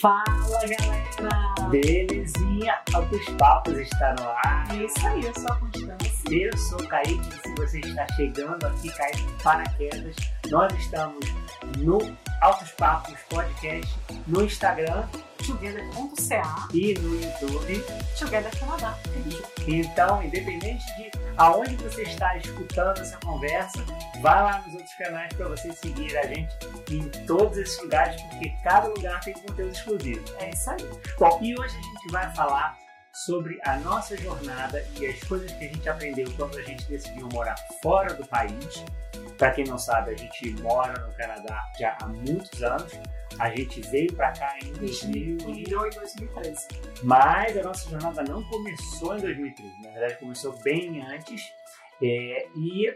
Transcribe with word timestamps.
Fala 0.00 0.24
galera! 0.62 1.70
Belezinha, 1.70 2.80
Altos 2.92 3.24
Papos 3.38 3.78
está 3.78 4.16
no 4.18 4.28
ar. 4.28 4.66
É 4.70 4.84
isso 4.84 5.06
aí, 5.06 5.24
eu 5.24 5.32
sou 5.34 5.52
a 5.52 5.56
Constância. 5.56 6.10
Eu 6.28 6.56
sou 6.58 6.80
o 6.80 6.88
Kaique, 6.88 7.32
se 7.42 7.54
você 7.54 7.78
está 7.78 8.04
chegando 8.16 8.66
aqui, 8.66 8.90
Kaique 8.90 9.42
Paraquedas, 9.44 10.16
nós 10.50 10.72
estamos 10.74 11.24
no 11.78 12.00
Altos 12.40 12.72
Papos 12.72 13.20
Podcast, 13.28 13.96
no 14.26 14.42
Instagram 14.42 15.06
Together.ca 15.46 16.68
e 16.74 16.94
no 16.94 17.20
YouTube. 17.22 17.84
Together 18.18 18.58
Canadá. 18.58 18.98
Então, 19.68 20.22
independente 20.24 20.84
de 20.96 21.19
aonde 21.40 21.74
você 21.76 22.02
está 22.02 22.36
escutando 22.36 22.98
essa 22.98 23.16
conversa, 23.24 23.78
vai 24.20 24.42
lá 24.42 24.60
nos 24.60 24.74
outros 24.74 24.94
canais 24.94 25.32
para 25.32 25.48
você 25.48 25.72
seguir 25.72 26.14
a 26.18 26.26
gente 26.26 26.54
em 26.90 27.08
todos 27.24 27.56
esses 27.56 27.82
lugares, 27.82 28.20
porque 28.24 28.50
cada 28.62 28.88
lugar 28.88 29.20
tem 29.20 29.32
conteúdo 29.32 29.72
exclusivo. 29.72 30.22
É 30.38 30.50
isso 30.50 30.70
aí. 30.70 30.90
Bom, 31.18 31.38
e 31.40 31.58
hoje 31.58 31.74
a 31.78 31.82
gente 31.82 32.12
vai 32.12 32.30
falar 32.34 32.76
sobre 33.12 33.58
a 33.64 33.76
nossa 33.78 34.16
jornada 34.16 34.84
e 34.98 35.06
as 35.06 35.20
coisas 35.24 35.50
que 35.52 35.64
a 35.64 35.68
gente 35.68 35.88
aprendeu 35.88 36.26
quando 36.36 36.56
a 36.58 36.62
gente 36.62 36.84
decidiu 36.84 37.28
morar 37.32 37.56
fora 37.82 38.14
do 38.14 38.26
país. 38.26 38.84
Para 39.36 39.52
quem 39.52 39.64
não 39.64 39.78
sabe, 39.78 40.12
a 40.12 40.16
gente 40.16 40.50
mora 40.62 40.98
no 41.06 41.12
Canadá 41.14 41.64
já 41.78 41.96
há 42.00 42.06
muitos 42.06 42.62
anos. 42.62 42.92
A 43.38 43.48
gente 43.50 43.80
veio 43.82 44.12
para 44.14 44.32
cá 44.32 44.58
em 44.62 44.72
2000 44.74 45.38
e... 45.48 45.64
Virou 45.64 45.86
em 45.86 45.90
2013. 45.90 46.68
Mas 47.02 47.56
a 47.56 47.62
nossa 47.62 47.88
jornada 47.88 48.22
não 48.22 48.42
começou 48.44 49.16
em 49.16 49.20
2013. 49.20 49.82
Na 49.82 49.90
verdade, 49.90 50.18
começou 50.18 50.58
bem 50.62 51.00
antes. 51.06 51.42
É, 52.02 52.48
e 52.54 52.94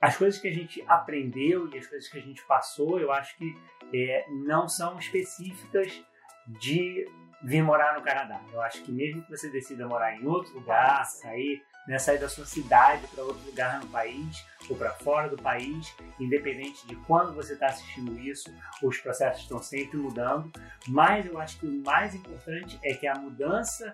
as 0.00 0.16
coisas 0.16 0.40
que 0.40 0.48
a 0.48 0.52
gente 0.52 0.82
aprendeu 0.86 1.68
e 1.74 1.78
as 1.78 1.86
coisas 1.86 2.08
que 2.08 2.18
a 2.18 2.22
gente 2.22 2.42
passou, 2.46 2.98
eu 2.98 3.12
acho 3.12 3.36
que 3.36 3.54
é, 3.94 4.24
não 4.46 4.68
são 4.68 4.98
específicas 4.98 5.92
de 6.46 7.06
vir 7.42 7.62
morar 7.62 7.94
no 7.94 8.02
Canadá. 8.02 8.40
Eu 8.52 8.60
acho 8.62 8.82
que 8.82 8.90
mesmo 8.90 9.22
que 9.22 9.30
você 9.30 9.48
decida 9.50 9.86
morar 9.86 10.16
em 10.16 10.26
outro 10.26 10.52
lugar, 10.54 11.04
sair, 11.04 11.62
né, 11.86 11.98
sair 11.98 12.18
da 12.18 12.28
sua 12.28 12.44
cidade 12.44 13.06
para 13.08 13.22
outro 13.22 13.44
lugar 13.46 13.80
no 13.80 13.86
país 13.88 14.44
ou 14.68 14.76
para 14.76 14.90
fora 14.90 15.28
do 15.28 15.36
país, 15.36 15.94
independente 16.18 16.86
de 16.86 16.96
quando 16.96 17.34
você 17.34 17.54
está 17.54 17.66
assistindo 17.66 18.18
isso, 18.18 18.52
os 18.82 18.98
processos 18.98 19.42
estão 19.42 19.62
sempre 19.62 19.96
mudando. 19.96 20.50
Mas 20.86 21.26
eu 21.26 21.38
acho 21.38 21.58
que 21.58 21.66
o 21.66 21.82
mais 21.84 22.14
importante 22.14 22.78
é 22.82 22.94
que 22.94 23.06
a 23.06 23.14
mudança 23.14 23.92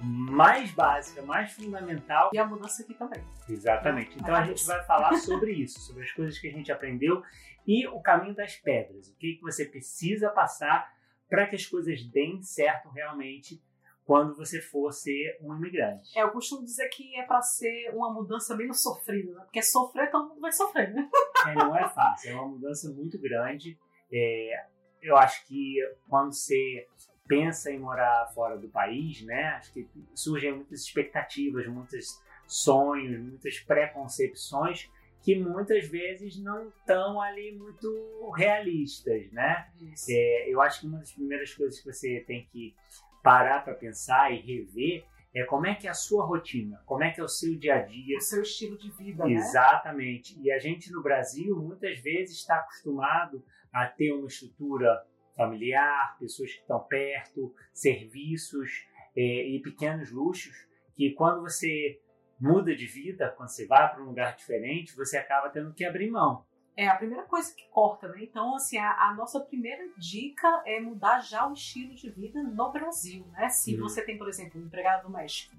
mais 0.00 0.70
básica, 0.72 1.22
mais 1.22 1.52
fundamental. 1.52 2.30
E 2.32 2.38
a 2.38 2.46
mudança 2.46 2.82
aqui 2.82 2.94
também. 2.94 3.22
Exatamente. 3.48 4.16
Então 4.18 4.34
a 4.34 4.44
gente 4.44 4.64
vai 4.64 4.82
falar 4.84 5.14
sobre 5.18 5.52
isso, 5.52 5.80
sobre 5.80 6.04
as 6.04 6.12
coisas 6.12 6.38
que 6.38 6.48
a 6.48 6.52
gente 6.52 6.70
aprendeu 6.72 7.22
e 7.66 7.86
o 7.86 8.00
caminho 8.00 8.34
das 8.34 8.56
pedras. 8.56 9.08
O 9.08 9.16
que, 9.16 9.34
que 9.34 9.42
você 9.42 9.64
precisa 9.64 10.30
passar 10.30 10.92
para 11.34 11.48
que 11.48 11.56
as 11.56 11.66
coisas 11.66 12.00
deem 12.04 12.40
certo 12.42 12.88
realmente 12.90 13.60
quando 14.04 14.36
você 14.36 14.60
for 14.60 14.92
ser 14.92 15.36
um 15.40 15.52
imigrante. 15.56 16.16
É, 16.16 16.22
eu 16.22 16.30
costumo 16.30 16.62
dizer 16.62 16.88
que 16.90 17.16
é 17.16 17.24
para 17.24 17.42
ser 17.42 17.90
uma 17.92 18.12
mudança 18.12 18.54
menos 18.54 18.80
sofrida, 18.80 19.32
né? 19.32 19.40
Porque 19.42 19.60
sofrer 19.60 20.10
todo 20.10 20.28
mundo 20.28 20.40
vai 20.40 20.52
sofrer, 20.52 20.94
né? 20.94 21.10
É, 21.46 21.54
não 21.54 21.76
é 21.76 21.88
fácil, 21.88 22.30
é 22.30 22.34
uma 22.34 22.48
mudança 22.48 22.88
muito 22.92 23.18
grande. 23.18 23.76
É, 24.12 24.66
eu 25.02 25.16
acho 25.16 25.44
que 25.46 25.76
quando 26.08 26.32
você 26.32 26.86
pensa 27.26 27.72
em 27.72 27.80
morar 27.80 28.30
fora 28.32 28.56
do 28.56 28.68
país, 28.68 29.22
né? 29.22 29.54
Acho 29.56 29.72
que 29.72 29.88
surgem 30.14 30.54
muitas 30.54 30.82
expectativas, 30.82 31.66
muitos 31.66 32.22
sonhos, 32.46 33.20
muitas 33.20 33.58
preconcepções 33.58 34.88
que 35.24 35.34
muitas 35.34 35.88
vezes 35.88 36.38
não 36.38 36.68
estão 36.68 37.18
ali 37.18 37.56
muito 37.56 38.30
realistas, 38.36 39.32
né? 39.32 39.66
É, 40.06 40.52
eu 40.52 40.60
acho 40.60 40.82
que 40.82 40.86
uma 40.86 40.98
das 40.98 41.12
primeiras 41.12 41.54
coisas 41.54 41.80
que 41.80 41.90
você 41.90 42.22
tem 42.26 42.46
que 42.52 42.74
parar 43.22 43.64
para 43.64 43.74
pensar 43.74 44.30
e 44.30 44.40
rever 44.40 45.02
é 45.34 45.42
como 45.44 45.66
é 45.66 45.74
que 45.74 45.86
é 45.86 45.90
a 45.90 45.94
sua 45.94 46.26
rotina, 46.26 46.80
como 46.84 47.02
é 47.02 47.10
que 47.10 47.20
é 47.20 47.24
o 47.24 47.28
seu 47.28 47.56
dia 47.58 47.76
a 47.76 47.82
dia. 47.82 48.18
O 48.18 48.20
seu 48.20 48.42
estilo 48.42 48.76
de 48.76 48.90
vida, 48.90 49.26
Exatamente. 49.26 50.36
Né? 50.36 50.42
E 50.44 50.52
a 50.52 50.58
gente 50.58 50.92
no 50.92 51.02
Brasil 51.02 51.56
muitas 51.56 51.98
vezes 52.00 52.36
está 52.36 52.56
acostumado 52.56 53.42
a 53.72 53.86
ter 53.86 54.12
uma 54.12 54.28
estrutura 54.28 55.02
familiar, 55.34 56.18
pessoas 56.20 56.52
que 56.52 56.60
estão 56.60 56.80
perto, 56.80 57.52
serviços 57.72 58.86
é, 59.16 59.48
e 59.48 59.58
pequenos 59.60 60.10
luxos 60.12 60.54
que 60.94 61.12
quando 61.12 61.40
você 61.40 61.98
muda 62.44 62.74
de 62.76 62.86
vida, 62.86 63.32
quando 63.36 63.48
você 63.48 63.66
vai 63.66 63.90
para 63.92 64.02
um 64.02 64.06
lugar 64.06 64.36
diferente, 64.36 64.94
você 64.96 65.16
acaba 65.16 65.48
tendo 65.48 65.72
que 65.72 65.84
abrir 65.84 66.10
mão. 66.10 66.44
É 66.76 66.88
a 66.88 66.96
primeira 66.96 67.22
coisa 67.22 67.54
que 67.54 67.66
corta, 67.70 68.08
né? 68.08 68.18
Então, 68.22 68.56
assim, 68.56 68.76
a, 68.78 68.90
a 69.08 69.14
nossa 69.14 69.38
primeira 69.40 69.84
dica 69.96 70.62
é 70.66 70.80
mudar 70.80 71.20
já 71.20 71.46
o 71.48 71.52
estilo 71.52 71.94
de 71.94 72.10
vida 72.10 72.42
no 72.42 72.72
Brasil, 72.72 73.24
né? 73.32 73.48
Se 73.48 73.74
Uhum. 73.74 73.82
você 73.82 74.02
tem, 74.04 74.18
por 74.18 74.28
exemplo, 74.28 74.60
um 74.60 74.64
empregado 74.66 75.04
doméstico, 75.04 75.54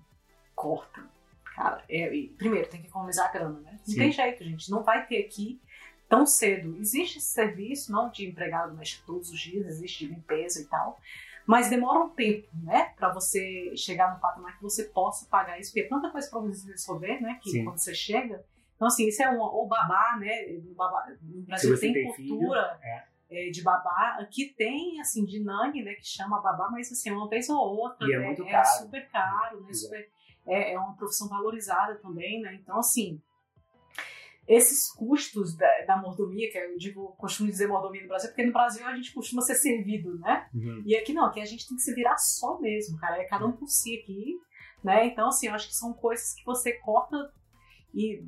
corta. 0.54 1.04
Cara, 1.56 1.82
é, 1.90 2.10
primeiro, 2.38 2.68
tem 2.70 2.82
que 2.82 2.88
economizar 2.88 3.32
grana, 3.32 3.60
né? 3.62 3.72
Não 3.80 3.86
Sim. 3.94 3.96
tem 3.98 4.12
jeito, 4.12 4.44
gente. 4.44 4.70
Não 4.70 4.84
vai 4.84 5.06
ter 5.08 5.26
aqui 5.26 5.62
tão 6.10 6.26
cedo. 6.26 6.76
Existe 6.78 7.18
esse 7.20 7.28
serviço, 7.28 7.94
não 7.94 8.10
de 8.10 8.28
empregado 8.28 8.72
doméstico 8.72 9.06
todos 9.08 9.30
os 9.30 9.40
dias, 9.40 9.66
existe 9.68 10.06
de 10.06 10.14
limpeza 10.14 10.62
e 10.62 10.66
tal. 10.66 11.00
Mas 11.46 11.70
demora 11.70 12.00
um 12.00 12.10
tempo, 12.10 12.48
né? 12.64 12.94
Pra 12.98 13.14
você 13.14 13.76
chegar 13.76 14.14
no 14.14 14.20
patamar 14.20 14.58
que 14.58 14.64
você 14.64 14.86
possa 14.86 15.28
pagar 15.28 15.60
isso. 15.60 15.72
Porque 15.72 15.82
é 15.82 15.88
tanta 15.88 16.10
coisa 16.10 16.30
pra 16.30 16.40
você 16.40 16.72
resolver, 16.72 17.22
né? 17.22 17.40
Que 17.42 17.52
Sim. 17.52 17.64
quando 17.66 17.78
você 17.78 17.94
chega. 17.94 18.44
Então, 18.76 18.88
assim, 18.88 19.08
isso 19.08 19.22
é 19.22 19.30
um. 19.30 19.40
Ou 19.40 19.68
babá, 19.68 20.18
né? 20.20 20.48
No, 20.64 20.74
babá, 20.74 21.08
no 21.22 21.42
Brasil 21.44 21.80
tem, 21.80 21.94
tem 21.94 22.14
filho, 22.14 22.38
cultura 22.38 22.80
é. 22.82 23.04
é, 23.30 23.50
de 23.52 23.62
babá. 23.62 24.18
Aqui 24.20 24.54
tem, 24.58 25.00
assim, 25.00 25.24
de 25.24 25.40
nanny, 25.40 25.84
né? 25.84 25.94
Que 25.94 26.08
chama 26.08 26.42
babá, 26.42 26.70
mas, 26.72 26.92
assim, 26.92 27.12
uma 27.12 27.30
vez 27.30 27.48
ou 27.50 27.58
outra. 27.58 28.12
É 28.12 28.20
né, 28.20 28.26
muito 28.28 28.46
caro. 28.46 28.68
super 28.80 29.08
caro, 29.10 29.62
né? 29.62 29.74
Super, 29.74 30.10
é, 30.48 30.74
é 30.74 30.80
uma 30.80 30.96
profissão 30.96 31.28
valorizada 31.30 31.96
também, 31.96 32.42
né? 32.42 32.56
Então, 32.56 32.80
assim. 32.80 33.22
Esses 34.48 34.92
custos 34.94 35.56
da, 35.56 35.68
da 35.88 35.98
mordomia, 35.98 36.52
que 36.52 36.58
eu 36.58 36.78
digo, 36.78 37.16
costumo 37.18 37.50
dizer 37.50 37.68
mordomia 37.68 38.02
no 38.04 38.08
Brasil, 38.08 38.30
porque 38.30 38.46
no 38.46 38.54
Brasil 38.54 38.86
a 38.86 38.96
gente 38.96 39.14
costuma 39.14 39.42
ser 39.42 39.56
servido, 39.56 40.20
né? 40.20 40.48
Uhum. 40.54 40.84
E 40.86 40.96
aqui 40.96 41.14
não, 41.14 41.26
aqui 41.26 41.42
a 41.42 41.46
gente 41.46 41.68
tem 41.68 41.76
que 41.76 41.84
se 41.84 41.94
virar 41.96 42.18
só 42.18 42.60
mesmo, 42.60 42.98
cara. 43.00 43.18
É 43.18 43.26
cada 43.26 43.46
um 43.46 43.52
por 43.52 43.68
si 43.68 44.00
aqui, 44.00 44.40
né? 44.84 45.08
Então, 45.08 45.30
assim, 45.30 45.48
eu 45.48 45.54
acho 45.54 45.68
que 45.68 45.76
são 45.76 45.94
coisas 45.94 46.36
que 46.36 46.46
você 46.46 46.74
corta 46.74 47.34
e 47.94 48.24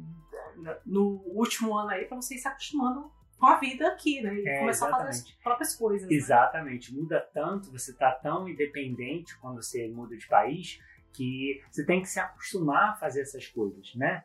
no 0.86 1.22
último 1.28 1.76
ano 1.78 1.92
aí 1.92 2.06
pra 2.06 2.16
você 2.18 2.36
ir 2.36 2.40
se 2.40 2.48
acostumando 2.48 3.12
com 3.38 3.46
a 3.46 3.60
vida 3.60 3.88
aqui, 3.88 4.22
né? 4.22 4.34
E 4.34 4.48
É, 4.48 4.60
começar 4.60 4.88
a 4.88 4.92
fazer 4.92 5.10
exatamente. 5.10 5.38
as 5.38 5.44
próprias 5.44 5.76
coisas. 5.76 6.10
né? 6.10 6.16
Exatamente. 6.16 6.96
Muda 6.96 7.22
tanto, 7.34 7.72
você 7.72 7.94
tá 7.94 8.12
tão 8.12 8.50
independente 8.50 9.38
quando 9.40 9.62
você 9.62 9.88
muda 9.88 10.18
de 10.18 10.28
país 10.28 10.80
que 11.14 11.62
você 11.72 11.86
tem 11.86 12.02
que 12.02 12.08
se 12.08 12.20
acostumar 12.20 12.92
a 12.92 12.96
fazer 12.96 13.22
essas 13.22 13.46
coisas, 13.48 13.94
né? 13.96 14.24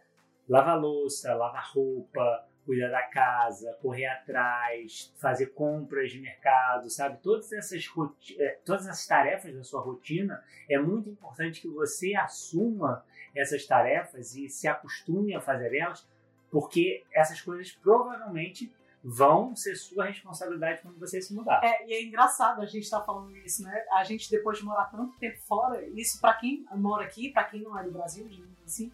Lavar 0.48 0.78
louça, 0.78 1.34
lavar 1.34 1.70
roupa, 1.72 2.46
cuidar 2.64 2.88
da 2.88 3.02
casa, 3.02 3.76
correr 3.80 4.06
atrás, 4.06 5.12
fazer 5.16 5.46
compras 5.46 6.10
de 6.10 6.20
mercado, 6.20 6.88
sabe? 6.90 7.18
Todas 7.22 7.52
essas, 7.52 7.84
eh, 8.38 8.58
todas 8.64 8.86
essas 8.86 9.06
tarefas 9.06 9.54
da 9.54 9.64
sua 9.64 9.80
rotina, 9.80 10.42
é 10.68 10.78
muito 10.78 11.10
importante 11.10 11.60
que 11.60 11.68
você 11.68 12.14
assuma 12.14 13.04
essas 13.34 13.66
tarefas 13.66 14.34
e 14.34 14.48
se 14.48 14.68
acostume 14.68 15.34
a 15.34 15.40
fazer 15.40 15.74
elas, 15.74 16.06
porque 16.50 17.02
essas 17.12 17.40
coisas 17.40 17.72
provavelmente 17.72 18.72
vão 19.02 19.56
ser 19.56 19.74
sua 19.74 20.04
responsabilidade 20.04 20.80
quando 20.82 20.98
você 20.98 21.20
se 21.20 21.34
mudar. 21.34 21.60
É, 21.64 21.86
e 21.86 21.92
é 21.92 22.02
engraçado 22.04 22.60
a 22.60 22.66
gente 22.66 22.84
estar 22.84 23.00
falando 23.00 23.36
isso, 23.38 23.64
né? 23.64 23.84
A 23.92 24.04
gente, 24.04 24.30
depois 24.30 24.58
de 24.58 24.64
morar 24.64 24.84
tanto 24.84 25.18
tempo 25.18 25.40
fora, 25.42 25.84
isso 25.88 26.20
pra 26.20 26.34
quem 26.34 26.64
mora 26.76 27.04
aqui, 27.04 27.32
pra 27.32 27.44
quem 27.44 27.62
não 27.62 27.76
é 27.76 27.82
do 27.82 27.90
Brasil, 27.90 28.28
assim, 28.64 28.92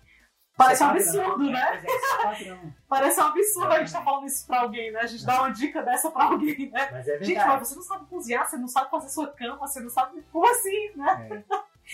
parece 0.59 0.83
um 0.83 0.87
é 0.87 0.91
absurdo, 0.91 1.51
né? 1.51 1.85
É, 1.87 2.43
é. 2.49 2.61
Parece 2.89 3.21
um 3.21 3.25
absurdo 3.25 3.73
a 3.73 3.79
gente 3.79 3.87
estar 3.87 4.03
falando 4.03 4.27
isso 4.27 4.47
pra 4.47 4.61
alguém, 4.61 4.91
né? 4.91 5.01
A 5.01 5.07
gente 5.07 5.25
dá 5.25 5.41
uma 5.41 5.51
dica 5.51 5.83
dessa 5.83 6.11
pra 6.11 6.25
alguém, 6.25 6.69
né? 6.71 6.89
Mas 6.91 7.09
é 7.09 7.13
Gente, 7.19 7.27
verdade. 7.29 7.49
mas 7.49 7.69
você 7.69 7.75
não 7.77 7.83
sabe 7.83 8.07
cozinhar, 8.07 8.47
você 8.47 8.57
não 8.57 8.69
sabe 8.69 8.91
fazer 8.91 9.09
sua 9.09 9.29
cama, 9.29 9.57
você 9.57 9.81
não 9.81 9.89
sabe. 9.89 10.23
Como 10.33 10.47
assim, 10.51 10.91
né? 10.97 11.45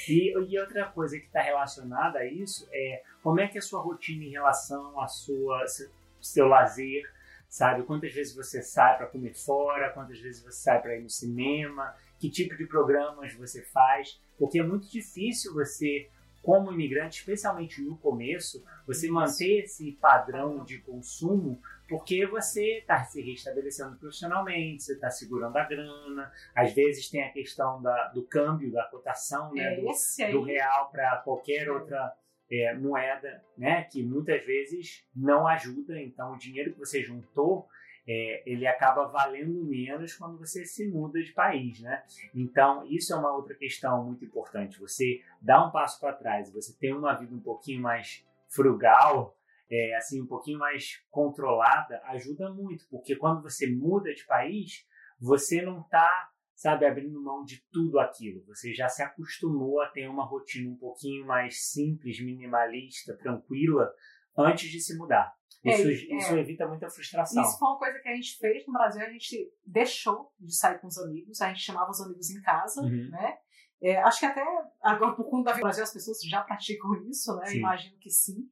E, 0.09 0.33
e 0.33 0.59
outra 0.59 0.87
coisa 0.87 1.19
que 1.19 1.27
está 1.27 1.41
relacionada 1.41 2.19
a 2.19 2.27
isso 2.27 2.67
é 2.73 3.03
como 3.23 3.39
é 3.39 3.47
que 3.47 3.59
é 3.59 3.61
a 3.61 3.63
sua 3.63 3.81
rotina 3.81 4.25
em 4.25 4.31
relação 4.31 4.99
à 5.01 5.07
sua 5.07 5.67
seu, 5.69 5.89
seu 6.21 6.49
lazer, 6.49 7.05
sabe? 7.49 7.85
Quantas 7.85 8.13
vezes 8.13 8.35
você 8.35 8.63
sai 8.63 8.97
para 8.97 9.07
comer 9.07 9.35
fora, 9.35 9.91
quantas 9.91 10.19
vezes 10.19 10.43
você 10.43 10.63
sai 10.63 10.81
para 10.81 10.97
ir 10.97 11.03
no 11.03 11.11
cinema, 11.11 11.95
que 12.19 12.29
tipo 12.31 12.57
de 12.57 12.67
programas 12.67 13.35
você 13.35 13.63
faz, 13.63 14.21
porque 14.39 14.59
é 14.59 14.63
muito 14.63 14.91
difícil 14.91 15.55
você 15.55 16.09
como 16.45 16.71
imigrante, 16.71 17.21
especialmente 17.21 17.81
no 17.81 17.97
começo, 17.97 18.63
você 18.87 19.11
manter 19.11 19.65
esse 19.65 19.93
padrão 19.93 20.63
de 20.63 20.79
consumo, 20.79 21.59
porque 21.89 22.27
você 22.27 22.81
está 22.81 23.03
se 23.03 23.23
restabelecendo 23.23 23.97
profissionalmente, 23.97 24.83
você 24.83 24.93
está 24.93 25.09
segurando 25.11 25.57
a 25.57 25.65
grana, 25.65 26.31
às 26.55 26.75
vezes 26.75 27.09
tem 27.09 27.23
a 27.23 27.33
questão 27.33 27.81
da, 27.81 28.09
do 28.09 28.23
câmbio, 28.25 28.71
da 28.71 28.85
cotação, 28.85 29.55
né, 29.55 29.77
do, 29.77 30.33
do 30.33 30.43
real 30.43 30.91
para 30.91 31.17
qualquer 31.25 31.71
outra 31.71 32.15
é, 32.51 32.75
moeda, 32.75 33.43
né, 33.57 33.85
que 33.85 34.03
muitas 34.03 34.45
vezes 34.45 35.03
não 35.17 35.49
ajuda. 35.49 35.99
Então, 35.99 36.35
o 36.35 36.39
dinheiro 36.39 36.75
que 36.75 36.79
você 36.79 37.03
juntou, 37.03 37.67
é, 38.07 38.43
ele 38.47 38.67
acaba 38.67 39.07
valendo 39.07 39.65
menos 39.65 40.15
quando 40.15 40.39
você 40.39 40.65
se 40.65 40.89
muda 40.89 41.23
de 41.23 41.33
país, 41.33 41.81
né? 41.81 42.05
Então, 42.35 42.87
isso 42.87 43.13
é 43.15 43.17
uma 43.17 43.35
outra 43.35 43.55
questão 43.55 44.05
muito 44.05 44.25
importante. 44.25 44.79
Você 44.79 45.23
dá 45.41 45.67
um 45.67 45.71
passo 45.71 45.99
para 46.01 46.13
trás, 46.13 46.53
você 46.53 46.77
tem 46.79 46.93
uma 46.93 47.15
vida 47.15 47.35
um 47.35 47.41
pouquinho 47.41 47.81
mais 47.81 48.25
frugal, 48.49 49.37
é, 49.71 49.97
assim, 49.97 50.21
um 50.21 50.27
pouquinho 50.27 50.59
mais 50.59 51.03
controlada, 51.11 52.01
ajuda 52.05 52.53
muito, 52.53 52.87
porque 52.91 53.17
quando 53.17 53.43
você 53.43 53.67
muda 53.67 54.15
de 54.15 54.25
país, 54.27 54.87
você 55.19 55.63
não 55.63 55.81
está 55.81 56.31
sabe, 56.55 56.87
abrindo 56.87 57.21
mão 57.21 57.45
de 57.45 57.63
tudo 57.73 57.99
aquilo. 57.99 58.45
Você 58.47 58.73
já 58.73 58.89
se 58.89 59.03
acostumou 59.03 59.81
a 59.81 59.89
ter 59.89 60.09
uma 60.09 60.25
rotina 60.25 60.71
um 60.71 60.77
pouquinho 60.77 61.27
mais 61.27 61.67
simples, 61.67 62.21
minimalista, 62.21 63.17
tranquila, 63.17 63.93
antes 64.37 64.71
de 64.71 64.81
se 64.81 64.97
mudar. 64.97 65.35
É, 65.65 65.81
isso, 65.81 66.13
é, 66.13 66.17
isso 66.17 66.37
evita 66.37 66.67
muita 66.69 66.91
frustração. 66.91 67.43
Isso 67.43 67.59
foi 67.59 67.69
uma 67.69 67.79
coisa 67.79 67.99
que 67.99 68.09
a 68.09 68.15
gente 68.15 68.37
fez 68.39 68.67
no 68.67 68.73
Brasil, 68.73 69.03
a 69.03 69.11
gente 69.11 69.51
deixou 69.67 70.33
de 70.39 70.55
sair 70.55 70.79
com 70.79 70.87
os 70.87 70.99
amigos, 70.99 71.41
a 71.41 71.49
gente 71.49 71.61
chamava 71.61 71.91
os 71.91 72.01
amigos 72.01 72.31
em 72.31 72.41
casa, 72.43 72.83
uhum. 72.83 73.09
né? 73.11 73.39
É, 73.83 73.99
acho 73.99 74.21
que 74.21 74.27
até 74.27 74.43
agora, 74.83 75.13
por 75.15 75.29
conta 75.29 75.53
da 75.53 75.59
Brasil, 75.59 75.83
as 75.83 75.93
pessoas 75.93 76.19
já 76.23 76.41
praticam 76.43 76.95
isso, 77.09 77.35
né? 77.37 77.57
Imagino 77.57 77.99
que 77.99 78.09
sim. 78.09 78.49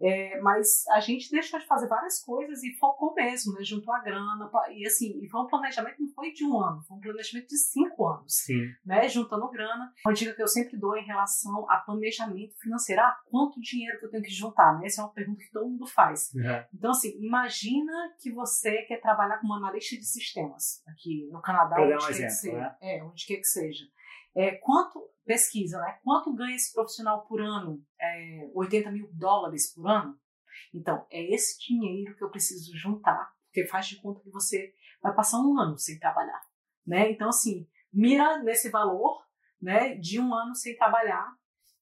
É, 0.00 0.40
mas 0.40 0.86
a 0.90 1.00
gente 1.00 1.30
deixou 1.30 1.58
de 1.58 1.66
fazer 1.66 1.86
várias 1.86 2.22
coisas 2.22 2.62
e 2.62 2.76
focou 2.78 3.14
mesmo, 3.14 3.54
né? 3.54 3.62
Juntou 3.62 3.94
a 3.94 4.00
grana. 4.00 4.50
E 4.72 4.86
assim, 4.86 5.20
e 5.22 5.28
foi 5.28 5.40
um 5.40 5.46
planejamento, 5.46 6.00
não 6.00 6.08
foi 6.08 6.32
de 6.32 6.44
um 6.44 6.60
ano, 6.60 6.82
foi 6.82 6.96
um 6.96 7.00
planejamento 7.00 7.48
de 7.48 7.58
cinco 7.58 8.06
anos. 8.08 8.34
Sim. 8.44 8.62
Né? 8.84 9.08
Juntando 9.08 9.48
grana. 9.50 9.92
Uma 10.06 10.14
dica 10.14 10.34
que 10.34 10.42
eu 10.42 10.48
sempre 10.48 10.76
dou 10.76 10.96
em 10.96 11.04
relação 11.04 11.68
a 11.70 11.76
planejamento 11.78 12.58
financeiro. 12.60 13.02
Ah, 13.02 13.16
quanto 13.30 13.60
dinheiro 13.60 13.98
que 13.98 14.06
eu 14.06 14.10
tenho 14.10 14.22
que 14.22 14.30
juntar? 14.30 14.78
Né? 14.78 14.86
Essa 14.86 15.00
é 15.00 15.04
uma 15.04 15.12
pergunta 15.12 15.42
que 15.42 15.50
todo 15.50 15.68
mundo 15.68 15.86
faz. 15.86 16.32
Uhum. 16.34 16.64
Então, 16.74 16.90
assim, 16.90 17.16
imagina 17.20 17.92
que 18.20 18.32
você 18.32 18.82
quer 18.82 19.00
trabalhar 19.00 19.38
com 19.38 19.46
uma 19.46 19.58
analista 19.58 19.96
de 19.96 20.04
sistemas 20.04 20.82
aqui 20.86 21.28
no 21.30 21.40
Canadá, 21.40 21.76
onde 21.80 21.94
um 21.94 21.98
quer 21.98 22.10
exemplo, 22.10 22.26
que 22.26 22.32
seja. 22.32 22.58
Né? 22.58 22.76
É, 22.80 23.04
onde 23.04 23.26
quer 23.26 23.36
que 23.36 23.46
seja. 23.46 23.84
É, 24.36 24.56
quanto, 24.56 25.00
pesquisa, 25.24 25.78
né? 25.78 25.98
Quanto 26.02 26.34
ganha 26.34 26.54
esse 26.54 26.72
profissional 26.72 27.26
por 27.26 27.40
ano? 27.40 27.82
É, 28.00 28.50
80 28.54 28.90
mil 28.90 29.08
dólares 29.12 29.72
por 29.74 29.88
ano? 29.88 30.18
Então, 30.72 31.06
é 31.10 31.34
esse 31.34 31.58
dinheiro 31.58 32.16
que 32.16 32.22
eu 32.22 32.30
preciso 32.30 32.76
juntar, 32.76 33.32
porque 33.46 33.66
faz 33.66 33.86
de 33.86 34.00
conta 34.00 34.20
que 34.20 34.30
você 34.30 34.72
vai 35.02 35.14
passar 35.14 35.38
um 35.40 35.58
ano 35.58 35.78
sem 35.78 35.98
trabalhar, 35.98 36.40
né? 36.86 37.10
Então, 37.10 37.28
assim, 37.28 37.66
mira 37.92 38.42
nesse 38.42 38.70
valor, 38.70 39.24
né, 39.60 39.94
de 39.96 40.20
um 40.20 40.34
ano 40.34 40.54
sem 40.54 40.76
trabalhar, 40.76 41.26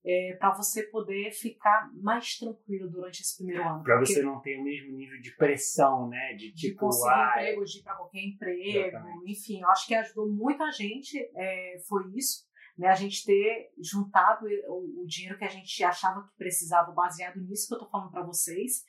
é, 0.05 0.37
para 0.39 0.53
você 0.53 0.83
poder 0.85 1.31
ficar 1.31 1.91
mais 1.94 2.37
tranquilo 2.37 2.91
durante 2.91 3.21
esse 3.21 3.37
primeiro 3.37 3.62
ano. 3.62 3.83
Para 3.83 4.00
você 4.00 4.23
não 4.23 4.41
ter 4.41 4.59
o 4.59 4.65
mesmo 4.65 4.97
nível 4.97 5.21
de 5.21 5.35
pressão, 5.37 6.09
né? 6.09 6.35
De, 6.35 6.53
de 6.53 6.69
tipo, 6.69 6.81
conseguir 6.81 7.15
ah, 7.15 7.35
emprego, 7.39 7.65
de 7.65 7.79
ir 7.79 7.83
para 7.83 7.94
qualquer 7.94 8.21
emprego, 8.21 8.99
enfim, 9.27 9.61
eu 9.61 9.71
acho 9.71 9.87
que 9.87 9.94
ajudou 9.94 10.29
muito 10.29 10.62
a 10.62 10.71
gente, 10.73 11.19
é, 11.37 11.77
foi 11.89 12.03
isso. 12.17 12.50
Né, 12.77 12.89
a 12.89 12.95
gente 12.95 13.25
ter 13.25 13.71
juntado 13.79 14.47
o, 14.69 15.03
o, 15.03 15.07
dinheiro 15.07 15.39
que 15.39 15.45
a 15.45 15.49
gente 15.49 15.85
achava 15.85 16.23
que 16.23 16.37
precisava, 16.37 16.91
baseado 16.93 17.39
nisso 17.41 17.69
que 17.69 17.75
eu 17.75 17.77
estou 17.77 17.91
falando 17.91 18.11
para 18.11 18.25
vocês, 18.25 18.83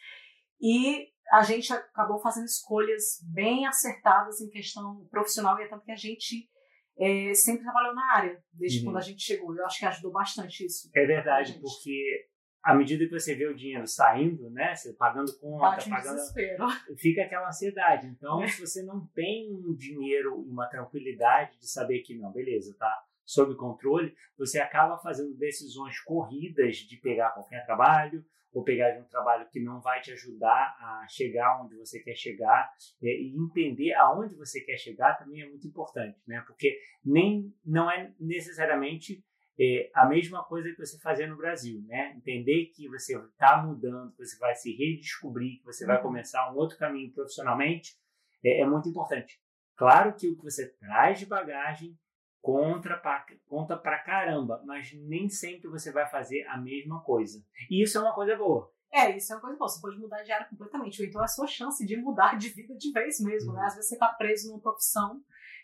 e 0.62 1.10
a 1.32 1.44
gente 1.44 1.72
acabou 1.74 2.20
fazendo 2.20 2.46
escolhas 2.46 3.20
bem 3.34 3.68
acertadas 3.68 4.40
em 4.40 4.50
questão 4.50 5.06
profissional, 5.12 5.60
e 5.60 5.64
é 5.64 5.68
tanto 5.68 5.84
que 5.84 5.92
a 5.92 5.98
gente 5.98 6.50
é, 6.98 7.34
sempre 7.34 7.64
trabalhou 7.64 7.94
na 7.94 8.16
área, 8.16 8.44
desde 8.54 8.80
uhum. 8.80 8.86
quando 8.86 8.98
a 8.98 9.02
gente 9.02 9.22
chegou. 9.22 9.56
Eu 9.56 9.66
acho 9.66 9.80
que 9.80 9.86
ajudou 9.86 10.12
bastante 10.12 10.66
isso. 10.66 10.90
É 10.96 11.06
verdade, 11.06 11.60
porque 11.60 12.28
à 12.64 12.74
medida 12.74 13.06
que 13.06 13.12
você 13.12 13.36
vê 13.36 13.46
o 13.46 13.56
dinheiro 13.56 13.86
saindo, 13.86 14.50
né, 14.50 14.74
você 14.74 14.94
pagando 14.94 15.38
conta, 15.38 15.72
Bate 15.72 15.90
pagando, 15.90 16.16
desespero. 16.16 16.66
fica 16.98 17.24
aquela 17.24 17.50
ansiedade. 17.50 18.08
Então, 18.08 18.42
é. 18.42 18.48
se 18.48 18.62
você 18.62 18.84
não 18.84 19.06
tem 19.08 19.54
um 19.54 19.76
dinheiro 19.76 20.44
e 20.48 20.50
uma 20.50 20.68
tranquilidade 20.68 21.58
de 21.60 21.70
saber 21.70 22.00
que 22.00 22.16
não, 22.16 22.32
beleza, 22.32 22.76
tá 22.80 23.04
sob 23.26 23.56
controle, 23.56 24.14
você 24.38 24.60
acaba 24.60 24.98
fazendo 24.98 25.34
decisões 25.36 26.00
corridas 26.02 26.78
de 26.78 26.98
pegar 26.98 27.32
qualquer 27.32 27.66
trabalho 27.66 28.24
ou 28.54 28.64
pegar 28.64 28.92
de 28.92 29.00
um 29.00 29.06
trabalho 29.06 29.48
que 29.50 29.60
não 29.60 29.82
vai 29.82 30.00
te 30.02 30.12
ajudar 30.12 30.76
a 30.80 31.08
chegar 31.10 31.64
onde 31.64 31.76
você 31.76 32.00
quer 32.00 32.16
chegar 32.16 32.72
e 33.02 33.34
entender 33.36 33.94
aonde 33.94 34.36
você 34.36 34.62
quer 34.62 34.78
chegar 34.78 35.16
também 35.16 35.42
é 35.42 35.50
muito 35.50 35.68
importante, 35.68 36.20
né? 36.28 36.44
Porque 36.46 36.78
nem 37.04 37.52
não 37.66 37.90
é 37.90 38.14
necessariamente 38.20 39.24
é, 39.60 39.90
a 39.94 40.08
mesma 40.08 40.44
coisa 40.44 40.70
que 40.70 40.78
você 40.78 41.00
fazer 41.00 41.28
no 41.28 41.38
Brasil, 41.38 41.82
né? 41.88 42.14
Entender 42.16 42.68
que 42.76 42.88
você 42.88 43.18
está 43.18 43.62
mudando, 43.62 44.12
que 44.12 44.26
você 44.26 44.38
vai 44.38 44.54
se 44.56 44.72
redescobrir, 44.76 45.60
que 45.60 45.66
você 45.66 45.86
vai 45.86 45.98
uhum. 45.98 46.04
começar 46.04 46.52
um 46.52 46.56
outro 46.56 46.78
caminho 46.78 47.12
profissionalmente, 47.12 47.96
é, 48.44 48.62
é 48.62 48.66
muito 48.66 48.88
importante. 48.88 49.40
Claro 49.76 50.16
que 50.16 50.28
o 50.28 50.36
que 50.36 50.44
você 50.44 50.70
traz 50.78 51.20
de 51.20 51.26
bagagem 51.26 51.98
contra 52.44 52.98
pra, 52.98 53.26
conta 53.48 53.78
pra 53.78 54.04
caramba, 54.04 54.62
mas 54.66 54.92
nem 54.94 55.30
sempre 55.30 55.70
você 55.70 55.94
vai 55.94 56.06
fazer 56.10 56.46
a 56.48 56.58
mesma 56.58 57.02
coisa. 57.02 57.42
E 57.72 57.82
isso 57.82 57.98
é 57.98 58.02
uma 58.02 58.14
coisa 58.14 58.36
boa. 58.36 58.70
É, 58.92 59.16
isso 59.16 59.32
é 59.32 59.38
uma 59.38 59.42
coisa 59.42 59.58
boa. 59.58 59.70
Você 59.70 59.80
pode 59.80 59.98
mudar 59.98 60.22
de 60.24 60.32
área 60.34 60.46
completamente. 60.50 61.02
Ou 61.02 61.08
então 61.08 61.22
é 61.22 61.24
a 61.24 61.28
sua 61.30 61.48
chance 61.48 61.86
de 61.86 61.96
mudar 61.96 62.38
de 62.38 62.50
vida 62.50 62.76
de 62.76 62.92
vez 62.92 63.22
mesmo, 63.22 63.54
né? 63.54 63.60
uhum. 63.60 63.62
né? 63.62 63.68
Às 63.68 63.76
vezes 63.76 63.90
você 63.90 63.98
tá 63.98 64.10
preso 64.10 64.50
numa 64.50 64.62
profissão 64.62 65.22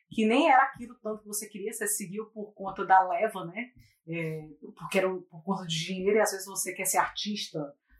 que 0.09 0.25
nem 0.25 0.49
era 0.49 0.63
aquilo 0.63 0.95
tanto 1.03 1.21
que 1.21 1.27
você 1.27 1.49
queria, 1.49 1.73
você 1.73 1.85
seguiu 1.85 2.27
por 2.27 2.53
conta 2.53 2.85
da 2.85 3.05
leva, 3.09 3.45
né? 3.45 3.71
É, 4.07 4.47
porque 4.77 4.99
era 4.99 5.09
por 5.09 5.43
conta 5.43 5.65
de 5.67 5.85
dinheiro 5.85 6.15
e 6.15 6.21
às 6.21 6.31
vezes 6.31 6.45
você 6.45 6.73
quer 6.73 6.85
ser 6.85 6.97
artista 6.97 7.59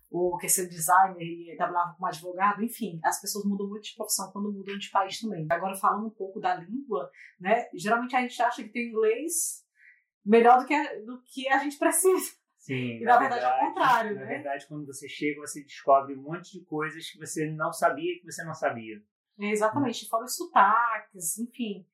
ou 0.10 0.38
quer 0.38 0.48
ser 0.48 0.68
designer 0.68 1.24
e 1.24 1.56
trabalhava 1.56 1.94
como 1.94 2.08
advogado, 2.08 2.64
enfim, 2.64 3.00
as 3.04 3.22
pessoas 3.22 3.46
mudam 3.46 3.68
muito 3.68 3.84
de 3.84 3.96
profissão 3.96 4.32
quando 4.32 4.52
mudam 4.52 4.78
de 4.78 4.90
país 4.90 5.20
também. 5.20 5.48
Agora, 5.50 5.76
falando 5.76 6.08
um 6.08 6.12
pouco 6.12 6.40
da 6.40 6.56
língua, 6.56 7.10
né, 7.40 7.68
geralmente 7.76 8.16
a 8.16 8.22
gente 8.22 8.42
acha 8.42 8.64
que 8.64 8.70
tem 8.70 8.90
inglês 8.90 9.64
melhor 10.26 10.60
do 10.60 10.66
que 10.66 10.74
a, 10.74 10.96
do 11.02 11.22
que 11.24 11.48
a 11.48 11.60
gente 11.60 11.78
precisa. 11.78 12.38
Sim, 12.58 12.98
e 12.98 13.04
na, 13.04 13.14
na 13.14 13.20
verdade, 13.20 13.42
verdade 13.42 13.62
é 13.62 13.64
o 13.64 13.68
contrário, 13.68 14.16
na 14.16 14.20
né? 14.20 14.26
Na 14.26 14.32
verdade, 14.34 14.68
quando 14.68 14.86
você 14.86 15.08
chega, 15.08 15.40
você 15.40 15.64
descobre 15.64 16.16
um 16.16 16.24
monte 16.24 16.60
de 16.60 16.66
coisas 16.66 17.10
que 17.10 17.18
você 17.18 17.50
não 17.52 17.72
sabia 17.72 18.20
que 18.20 18.26
você 18.26 18.44
não 18.44 18.54
sabia. 18.54 19.02
É, 19.40 19.52
exatamente, 19.52 20.08
fora 20.10 20.26
os 20.26 20.36
sotaques, 20.36 21.38
enfim 21.38 21.86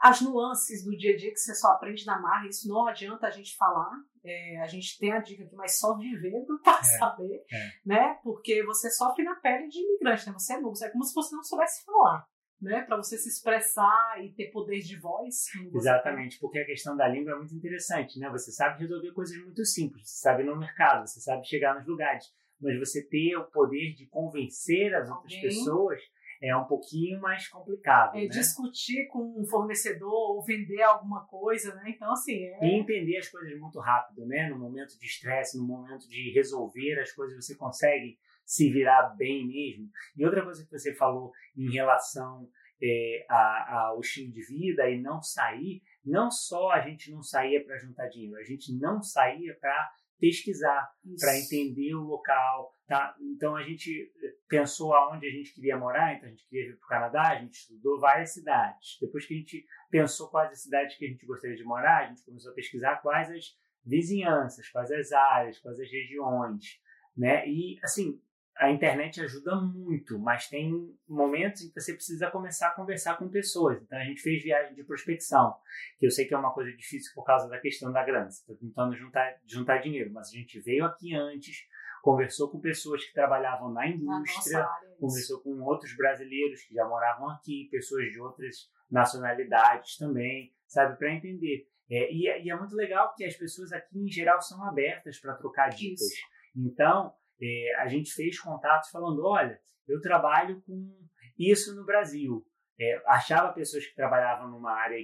as 0.00 0.22
nuances 0.22 0.82
do 0.82 0.96
dia 0.96 1.12
a 1.12 1.16
dia 1.16 1.30
que 1.30 1.38
você 1.38 1.54
só 1.54 1.72
aprende 1.72 2.06
na 2.06 2.18
marra, 2.18 2.48
isso 2.48 2.66
não 2.66 2.86
adianta 2.86 3.26
a 3.26 3.30
gente 3.30 3.54
falar. 3.56 3.92
É, 4.24 4.60
a 4.60 4.66
gente 4.66 4.98
tem 4.98 5.12
a 5.12 5.18
dica 5.18 5.44
aqui, 5.44 5.54
mas 5.54 5.78
só 5.78 5.96
vivendo 5.96 6.58
para 6.64 6.78
é, 6.78 6.98
saber, 6.98 7.44
é. 7.52 7.68
né? 7.84 8.18
Porque 8.22 8.64
você 8.64 8.90
sofre 8.90 9.22
na 9.22 9.34
pele 9.36 9.68
de 9.68 9.78
imigrante, 9.78 10.26
né? 10.26 10.32
Você 10.32 10.54
é 10.54 10.60
novo, 10.60 10.74
é 10.82 10.88
como 10.88 11.04
se 11.04 11.14
você 11.14 11.36
não 11.36 11.42
soubesse 11.42 11.84
falar, 11.84 12.26
né? 12.60 12.82
Para 12.82 12.96
você 12.96 13.18
se 13.18 13.28
expressar 13.28 14.16
e 14.24 14.32
ter 14.32 14.50
poder 14.50 14.78
de 14.80 14.98
voz. 14.98 15.46
Exatamente, 15.74 16.38
porque 16.38 16.58
a 16.58 16.66
questão 16.66 16.96
da 16.96 17.06
língua 17.06 17.32
é 17.32 17.36
muito 17.36 17.54
interessante, 17.54 18.18
né? 18.18 18.30
Você 18.30 18.50
sabe 18.52 18.80
resolver 18.80 19.12
coisas 19.12 19.36
muito 19.44 19.64
simples, 19.66 20.08
você 20.08 20.20
sabe 20.20 20.42
ir 20.42 20.46
no 20.46 20.56
mercado, 20.56 21.06
você 21.06 21.20
sabe 21.20 21.46
chegar 21.46 21.74
nos 21.74 21.86
lugares, 21.86 22.24
mas 22.58 22.78
você 22.78 23.06
ter 23.06 23.36
o 23.36 23.50
poder 23.50 23.94
de 23.94 24.06
convencer 24.06 24.94
as 24.94 25.10
outras 25.10 25.34
pessoas 25.36 26.00
é 26.42 26.56
um 26.56 26.64
pouquinho 26.64 27.20
mais 27.20 27.48
complicado. 27.48 28.16
É 28.16 28.22
né? 28.22 28.28
discutir 28.28 29.06
com 29.08 29.40
um 29.40 29.44
fornecedor 29.46 30.36
ou 30.36 30.42
vender 30.42 30.82
alguma 30.82 31.26
coisa, 31.26 31.74
né? 31.74 31.84
Então, 31.88 32.10
assim. 32.12 32.44
É... 32.44 32.58
E 32.66 32.80
entender 32.80 33.18
as 33.18 33.28
coisas 33.28 33.58
muito 33.58 33.78
rápido, 33.78 34.26
né? 34.26 34.48
No 34.48 34.58
momento 34.58 34.98
de 34.98 35.06
estresse, 35.06 35.58
no 35.58 35.66
momento 35.66 36.08
de 36.08 36.32
resolver 36.32 36.98
as 37.00 37.12
coisas, 37.12 37.44
você 37.44 37.54
consegue 37.54 38.18
se 38.44 38.70
virar 38.70 39.14
bem 39.16 39.46
mesmo. 39.46 39.88
E 40.16 40.24
outra 40.24 40.42
coisa 40.42 40.64
que 40.64 40.70
você 40.70 40.94
falou 40.94 41.30
em 41.56 41.70
relação 41.70 42.48
é, 42.82 43.26
ao 43.28 44.00
estilo 44.00 44.32
de 44.32 44.42
vida 44.42 44.88
e 44.88 45.00
não 45.00 45.22
sair, 45.22 45.82
não 46.04 46.30
só 46.30 46.70
a 46.70 46.80
gente 46.80 47.10
não 47.10 47.22
saía 47.22 47.62
para 47.62 47.78
juntar 47.78 48.08
dinheiro, 48.08 48.36
a 48.36 48.42
gente 48.42 48.76
não 48.78 49.02
saía 49.02 49.54
para 49.60 49.92
pesquisar, 50.20 50.92
para 51.18 51.38
entender 51.38 51.94
o 51.94 52.02
local. 52.02 52.74
Tá? 52.86 53.16
Então 53.20 53.56
a 53.56 53.62
gente 53.62 54.12
pensou 54.48 54.92
aonde 54.92 55.26
a 55.26 55.30
gente 55.30 55.54
queria 55.54 55.78
morar, 55.78 56.14
então 56.14 56.28
a 56.28 56.30
gente 56.30 56.46
queria 56.48 56.70
vir 56.70 56.76
para 56.78 56.84
o 56.84 56.88
Canadá, 56.88 57.28
a 57.30 57.40
gente 57.40 57.54
estudou 57.54 58.00
várias 58.00 58.34
cidades. 58.34 58.98
Depois 59.00 59.26
que 59.26 59.34
a 59.34 59.36
gente 59.36 59.64
pensou 59.90 60.28
quais 60.28 60.50
as 60.50 60.62
cidades 60.62 60.96
que 60.96 61.06
a 61.06 61.08
gente 61.08 61.24
gostaria 61.24 61.56
de 61.56 61.64
morar, 61.64 62.04
a 62.04 62.06
gente 62.08 62.24
começou 62.24 62.52
a 62.52 62.54
pesquisar 62.54 62.96
quais 62.96 63.30
as 63.30 63.44
vizinhanças, 63.84 64.68
quais 64.68 64.90
as 64.90 65.12
áreas, 65.12 65.58
quais 65.58 65.78
as 65.78 65.90
regiões. 65.90 66.80
Né? 67.16 67.48
E 67.48 67.78
assim, 67.82 68.20
a 68.56 68.70
internet 68.70 69.20
ajuda 69.22 69.56
muito, 69.56 70.18
mas 70.18 70.48
tem 70.48 70.94
momentos 71.08 71.62
em 71.62 71.68
que 71.68 71.80
você 71.80 71.94
precisa 71.94 72.30
começar 72.30 72.68
a 72.68 72.74
conversar 72.74 73.16
com 73.16 73.28
pessoas. 73.28 73.82
Então 73.82 73.98
a 73.98 74.04
gente 74.04 74.20
fez 74.20 74.42
viagem 74.42 74.74
de 74.74 74.84
prospecção, 74.84 75.56
que 75.98 76.06
eu 76.06 76.10
sei 76.10 76.26
que 76.26 76.34
é 76.34 76.38
uma 76.38 76.52
coisa 76.52 76.70
difícil 76.72 77.12
por 77.14 77.24
causa 77.24 77.48
da 77.48 77.58
questão 77.58 77.90
da 77.90 78.04
grana. 78.04 78.30
Você 78.30 78.42
está 78.42 78.54
tentando 78.60 78.94
juntar, 78.94 79.34
juntar 79.46 79.78
dinheiro, 79.78 80.12
mas 80.12 80.28
a 80.28 80.32
gente 80.32 80.60
veio 80.60 80.84
aqui 80.84 81.14
antes, 81.14 81.66
conversou 82.02 82.50
com 82.50 82.60
pessoas 82.60 83.04
que 83.04 83.14
trabalhavam 83.14 83.72
na 83.72 83.86
indústria, 83.86 84.66
conversou 84.98 85.40
com 85.40 85.58
outros 85.62 85.96
brasileiros 85.96 86.62
que 86.62 86.74
já 86.74 86.86
moravam 86.86 87.30
aqui, 87.30 87.68
pessoas 87.70 88.10
de 88.12 88.20
outras 88.20 88.70
nacionalidades 88.90 89.96
também, 89.96 90.52
sabe, 90.66 90.98
para 90.98 91.14
entender. 91.14 91.66
É, 91.90 92.12
e, 92.12 92.28
é, 92.28 92.42
e, 92.42 92.50
é 92.50 92.56
muito 92.56 92.74
legal 92.76 93.14
que 93.16 93.24
as 93.24 93.34
pessoas 93.34 93.72
aqui 93.72 93.98
em 93.98 94.08
geral 94.08 94.40
são 94.40 94.62
abertas 94.64 95.18
para 95.18 95.34
trocar 95.34 95.70
dicas. 95.70 96.02
Isso. 96.02 96.22
Então, 96.56 97.12
é, 97.42 97.74
a 97.78 97.86
gente 97.88 98.12
fez 98.12 98.38
contatos 98.38 98.90
falando: 98.90 99.24
olha, 99.24 99.60
eu 99.88 100.00
trabalho 100.00 100.60
com 100.62 100.96
isso 101.38 101.74
no 101.74 101.84
Brasil. 101.84 102.44
É, 102.78 103.02
achava 103.06 103.52
pessoas 103.52 103.86
que 103.86 103.94
trabalhavam 103.94 104.50
numa 104.50 104.72
área 104.72 104.98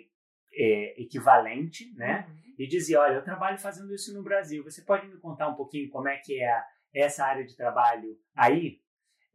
é, 0.54 1.02
equivalente, 1.02 1.92
né? 1.94 2.26
Uhum. 2.28 2.54
E 2.58 2.66
dizia: 2.66 3.00
olha, 3.00 3.14
eu 3.14 3.24
trabalho 3.24 3.58
fazendo 3.58 3.94
isso 3.94 4.14
no 4.14 4.22
Brasil. 4.22 4.64
Você 4.64 4.82
pode 4.82 5.06
me 5.06 5.18
contar 5.18 5.48
um 5.48 5.54
pouquinho 5.54 5.90
como 5.90 6.08
é 6.08 6.16
que 6.16 6.42
é 6.42 6.62
essa 6.94 7.24
área 7.24 7.44
de 7.44 7.56
trabalho 7.56 8.16
aí? 8.34 8.80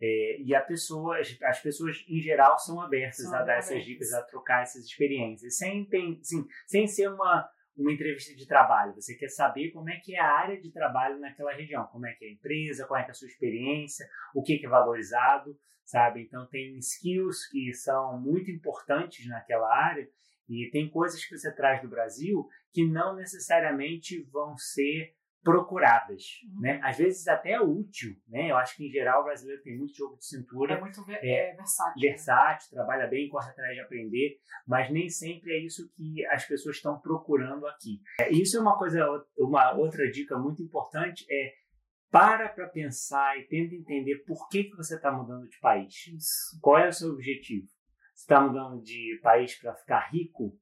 É, 0.04 0.42
e 0.42 0.56
a 0.56 0.62
pessoa, 0.62 1.20
as 1.20 1.60
pessoas 1.60 2.04
em 2.08 2.20
geral 2.20 2.58
são 2.58 2.82
abertas 2.82 3.18
são 3.18 3.30
a 3.30 3.38
dar 3.38 3.44
abertas. 3.44 3.70
essas 3.70 3.86
dicas, 3.86 4.14
a 4.14 4.24
trocar 4.24 4.64
essas 4.64 4.84
experiências, 4.84 5.58
sem, 5.58 5.88
assim, 6.20 6.48
sem 6.66 6.88
ser 6.88 7.10
uma, 7.10 7.48
uma 7.78 7.92
entrevista 7.92 8.36
de 8.36 8.46
trabalho. 8.48 8.94
Você 8.94 9.16
quer 9.16 9.30
saber 9.30 9.72
como 9.72 9.90
é 9.90 9.98
que 9.98 10.16
é 10.16 10.20
a 10.20 10.32
área 10.32 10.60
de 10.60 10.72
trabalho 10.72 11.20
naquela 11.20 11.54
região, 11.54 11.86
como 11.88 12.06
é 12.06 12.14
que 12.14 12.26
é 12.26 12.28
a 12.30 12.32
empresa, 12.32 12.86
qual 12.86 13.00
é, 13.00 13.06
é 13.06 13.10
a 13.10 13.14
sua 13.14 13.28
experiência, 13.28 14.08
o 14.36 14.44
que, 14.44 14.58
que 14.58 14.66
é 14.66 14.70
valorizado, 14.70 15.58
sabe? 15.86 16.22
Então 16.22 16.48
tem 16.48 16.78
skills 16.78 17.48
que 17.50 17.74
são 17.74 18.20
muito 18.20 18.52
importantes 18.52 19.28
naquela 19.28 19.74
área 19.74 20.08
e 20.50 20.70
tem 20.72 20.90
coisas 20.90 21.24
que 21.24 21.38
você 21.38 21.54
traz 21.54 21.82
do 21.82 21.90
Brasil 21.90 22.48
que 22.74 22.86
não 22.86 23.16
necessariamente 23.16 24.22
vão 24.32 24.58
ser 24.58 25.16
procuradas, 25.44 26.24
uhum. 26.44 26.62
né? 26.62 26.80
Às 26.84 26.98
vezes 26.98 27.28
até 27.28 27.54
é 27.54 27.62
útil, 27.62 28.16
né? 28.28 28.52
Eu 28.52 28.58
acho 28.58 28.76
que 28.76 28.88
em 28.88 28.92
geral 28.92 29.22
o 29.22 29.24
brasileiro 29.24 29.62
tem 29.64 29.78
muito 29.78 29.96
jogo 29.96 30.18
de 30.18 30.26
cintura, 30.26 30.76
é 30.76 30.80
muito 30.80 31.04
ver, 31.04 31.20
é, 31.24 31.52
é, 31.52 31.56
versátil, 31.56 32.02
versátil, 32.02 32.68
né? 32.72 32.84
trabalha 32.84 33.08
bem, 33.08 33.30
corre 33.30 33.50
atrás 33.50 33.74
de 33.74 33.82
aprender, 33.82 34.38
mas 34.68 34.92
nem 34.92 35.10
sempre 35.10 35.54
é 35.54 35.58
isso 35.58 35.92
que 35.96 36.26
as 36.28 36.46
pessoas 36.46 36.76
estão 36.76 37.00
procurando 37.00 37.66
aqui. 37.68 38.00
É, 38.20 38.32
isso 38.32 38.58
é 38.58 38.62
uma 38.62 38.78
coisa, 38.78 39.06
uma 39.38 39.74
outra 39.74 40.10
dica 40.12 40.38
muito 40.38 40.62
importante 40.62 41.26
é 41.30 41.54
para 42.12 42.50
para 42.50 42.68
pensar 42.68 43.40
e 43.40 43.48
tenta 43.48 43.74
entender 43.74 44.24
por 44.28 44.48
que 44.50 44.66
que 44.66 44.76
você 44.76 44.96
está 44.96 45.12
mudando 45.12 45.48
de 45.48 45.58
país. 45.60 46.08
Isso. 46.08 46.60
Qual 46.62 46.78
é 46.78 46.90
o 46.90 46.94
seu 46.94 47.12
objetivo? 47.12 47.66
Você 48.14 48.24
está 48.24 48.42
mudando 48.42 48.82
de 48.84 49.20
país 49.24 49.58
para 49.60 49.74
ficar 49.74 50.12
rico? 50.12 50.56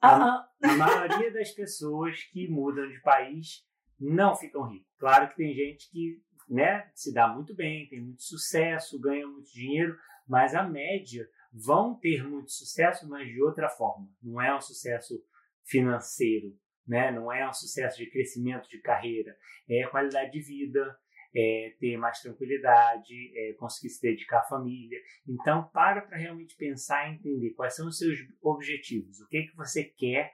A, 0.00 0.16
uh 0.16 0.22
-uh. 0.22 0.46
a 0.70 0.76
maioria 0.76 1.32
das 1.32 1.50
pessoas 1.50 2.22
que 2.32 2.48
mudam 2.48 2.88
de 2.88 3.00
país 3.02 3.65
não 3.98 4.34
ficam 4.34 4.68
ricos. 4.68 4.86
Claro 4.98 5.28
que 5.28 5.36
tem 5.36 5.54
gente 5.54 5.90
que 5.90 6.22
né, 6.48 6.90
se 6.94 7.12
dá 7.12 7.26
muito 7.28 7.54
bem, 7.54 7.88
tem 7.88 8.00
muito 8.00 8.22
sucesso, 8.22 9.00
ganha 9.00 9.26
muito 9.26 9.50
dinheiro, 9.52 9.96
mas 10.28 10.54
a 10.54 10.62
média 10.62 11.28
vão 11.52 11.98
ter 11.98 12.22
muito 12.22 12.52
sucesso, 12.52 13.08
mas 13.08 13.26
de 13.28 13.42
outra 13.42 13.68
forma. 13.68 14.08
Não 14.22 14.40
é 14.40 14.54
um 14.54 14.60
sucesso 14.60 15.22
financeiro, 15.64 16.56
né? 16.86 17.10
não 17.10 17.32
é 17.32 17.48
um 17.48 17.52
sucesso 17.52 17.98
de 17.98 18.10
crescimento 18.10 18.68
de 18.68 18.80
carreira, 18.80 19.36
é 19.68 19.86
qualidade 19.86 20.32
de 20.32 20.40
vida, 20.40 20.96
é 21.34 21.74
ter 21.78 21.96
mais 21.96 22.20
tranquilidade, 22.20 23.14
é 23.36 23.52
conseguir 23.54 23.90
se 23.90 24.00
dedicar 24.00 24.38
à 24.38 24.44
família. 24.44 24.98
Então, 25.28 25.68
para 25.68 26.00
para 26.02 26.16
realmente 26.16 26.56
pensar 26.56 27.08
e 27.08 27.14
entender 27.14 27.50
quais 27.50 27.74
são 27.74 27.88
os 27.88 27.98
seus 27.98 28.18
objetivos, 28.40 29.20
o 29.20 29.28
que, 29.28 29.42
que 29.42 29.56
você 29.56 29.84
quer 29.84 30.32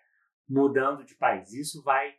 mudando 0.48 1.04
de 1.04 1.14
país. 1.16 1.52
Isso 1.52 1.82
vai 1.82 2.14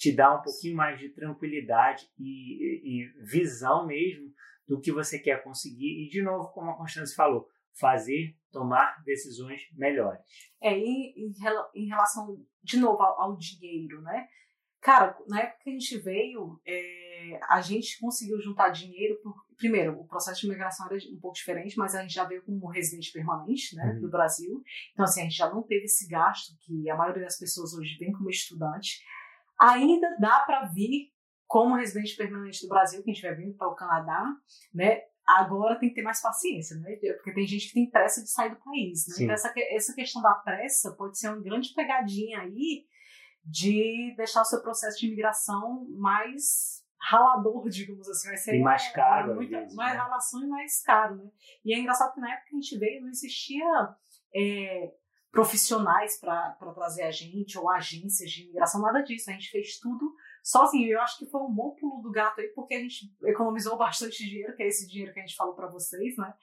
te 0.00 0.16
dá 0.16 0.34
um 0.34 0.40
pouquinho 0.40 0.74
mais 0.74 0.98
de 0.98 1.10
tranquilidade 1.10 2.08
e, 2.18 2.80
e, 2.82 3.08
visão 3.22 3.86
mesmo 3.86 4.32
do 4.66 4.80
que 4.80 4.90
você 4.90 5.18
quer 5.18 5.44
conseguir. 5.44 6.06
E, 6.06 6.08
de 6.08 6.22
novo, 6.22 6.50
como 6.54 6.70
a 6.70 6.76
Constância 6.76 7.14
falou, 7.14 7.46
fazer, 7.78 8.34
tomar 8.50 9.02
decisões 9.04 9.60
melhores. 9.74 10.22
É, 10.58 10.76
e 10.76 11.12
em, 11.18 11.32
em 11.74 11.86
relação, 11.86 12.42
de 12.62 12.78
novo, 12.78 13.02
ao, 13.02 13.20
ao, 13.20 13.36
dinheiro, 13.36 14.00
né? 14.00 14.26
Cara, 14.80 15.14
na 15.28 15.42
época 15.42 15.64
que 15.64 15.68
a 15.68 15.72
gente 15.74 15.98
veio, 15.98 16.58
é, 16.66 17.38
a 17.50 17.60
gente 17.60 18.00
conseguiu 18.00 18.40
juntar 18.40 18.70
dinheiro. 18.70 19.20
Por, 19.22 19.34
primeiro, 19.58 20.00
o 20.00 20.06
processo 20.06 20.40
de 20.40 20.46
imigração 20.46 20.86
era 20.86 20.96
um 21.12 21.20
pouco 21.20 21.36
diferente, 21.36 21.76
mas 21.76 21.94
a 21.94 22.00
gente 22.00 22.14
já 22.14 22.24
veio 22.24 22.42
como 22.42 22.70
residente 22.70 23.12
permanente 23.12 23.76
né, 23.76 23.92
uhum. 23.92 24.00
do 24.00 24.08
Brasil. 24.08 24.62
Então, 24.94 25.04
assim, 25.04 25.20
a 25.20 25.24
gente 25.24 25.36
já 25.36 25.50
não 25.50 25.62
teve 25.62 25.84
esse 25.84 26.08
gasto 26.08 26.56
que 26.64 26.88
a 26.88 26.96
maioria 26.96 27.24
das 27.24 27.38
pessoas 27.38 27.74
hoje 27.74 27.98
vem 27.98 28.12
como 28.12 28.30
estudante 28.30 29.02
ainda 29.60 30.16
dá 30.18 30.40
para 30.40 30.64
vir 30.66 31.12
como 31.46 31.74
residente 31.74 32.16
permanente 32.16 32.62
do 32.62 32.68
Brasil, 32.68 33.02
quem 33.02 33.12
estiver 33.12 33.36
vindo 33.36 33.56
para 33.56 33.68
o 33.68 33.74
Canadá, 33.74 34.24
né? 34.72 35.02
Agora 35.26 35.78
tem 35.78 35.88
que 35.88 35.96
ter 35.96 36.02
mais 36.02 36.22
paciência, 36.22 36.76
né? 36.76 36.96
Porque 37.16 37.34
tem 37.34 37.46
gente 37.46 37.68
que 37.68 37.74
tem 37.74 37.90
pressa 37.90 38.22
de 38.22 38.30
sair 38.30 38.50
do 38.50 38.60
país, 38.60 39.06
né? 39.08 39.14
Então 39.18 39.34
essa, 39.34 39.52
essa 39.56 39.94
questão 39.94 40.22
da 40.22 40.34
pressa 40.34 40.92
pode 40.92 41.18
ser 41.18 41.28
uma 41.28 41.42
grande 41.42 41.74
pegadinha 41.74 42.40
aí 42.40 42.86
de 43.44 44.14
deixar 44.16 44.42
o 44.42 44.44
seu 44.44 44.62
processo 44.62 44.98
de 44.98 45.06
imigração 45.06 45.86
mais 45.90 46.84
ralador, 47.00 47.68
digamos 47.70 48.08
assim. 48.08 48.28
Vai 48.28 48.36
ser 48.36 48.56
e 48.56 48.62
mais 48.62 48.88
caro. 48.92 49.34
Muita, 49.34 49.58
vezes, 49.58 49.74
mais 49.74 49.94
né? 49.96 50.02
relação 50.02 50.42
e 50.42 50.46
mais 50.46 50.82
caro, 50.82 51.16
né? 51.16 51.30
E 51.64 51.74
é 51.74 51.78
engraçado 51.78 52.14
que 52.14 52.20
na 52.20 52.32
época 52.32 52.48
que 52.48 52.56
a 52.56 52.60
gente 52.60 52.78
veio 52.78 53.02
não 53.02 53.08
existia 53.08 53.96
é, 54.34 54.92
profissionais 55.30 56.18
para 56.18 56.72
trazer 56.74 57.02
a 57.02 57.10
gente, 57.10 57.56
ou 57.58 57.70
agências 57.70 58.30
de 58.30 58.42
imigração, 58.44 58.80
nada 58.80 59.00
disso. 59.02 59.30
A 59.30 59.32
gente 59.32 59.50
fez 59.50 59.78
tudo 59.78 60.12
sozinho. 60.42 60.92
Eu 60.92 61.00
acho 61.00 61.18
que 61.18 61.30
foi 61.30 61.40
um 61.42 61.52
bom 61.52 61.74
pulo 61.74 62.02
do 62.02 62.10
gato 62.10 62.40
aí, 62.40 62.48
porque 62.48 62.74
a 62.74 62.80
gente 62.80 63.12
economizou 63.24 63.76
bastante 63.78 64.24
dinheiro, 64.24 64.54
que 64.56 64.62
é 64.62 64.68
esse 64.68 64.88
dinheiro 64.88 65.12
que 65.12 65.20
a 65.20 65.24
gente 65.24 65.36
falou 65.36 65.54
para 65.54 65.68
vocês, 65.68 66.16
né? 66.16 66.34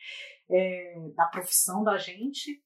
É, 0.49 0.95
da 1.15 1.25
profissão 1.25 1.83
da 1.83 1.97
gente. 1.97 2.61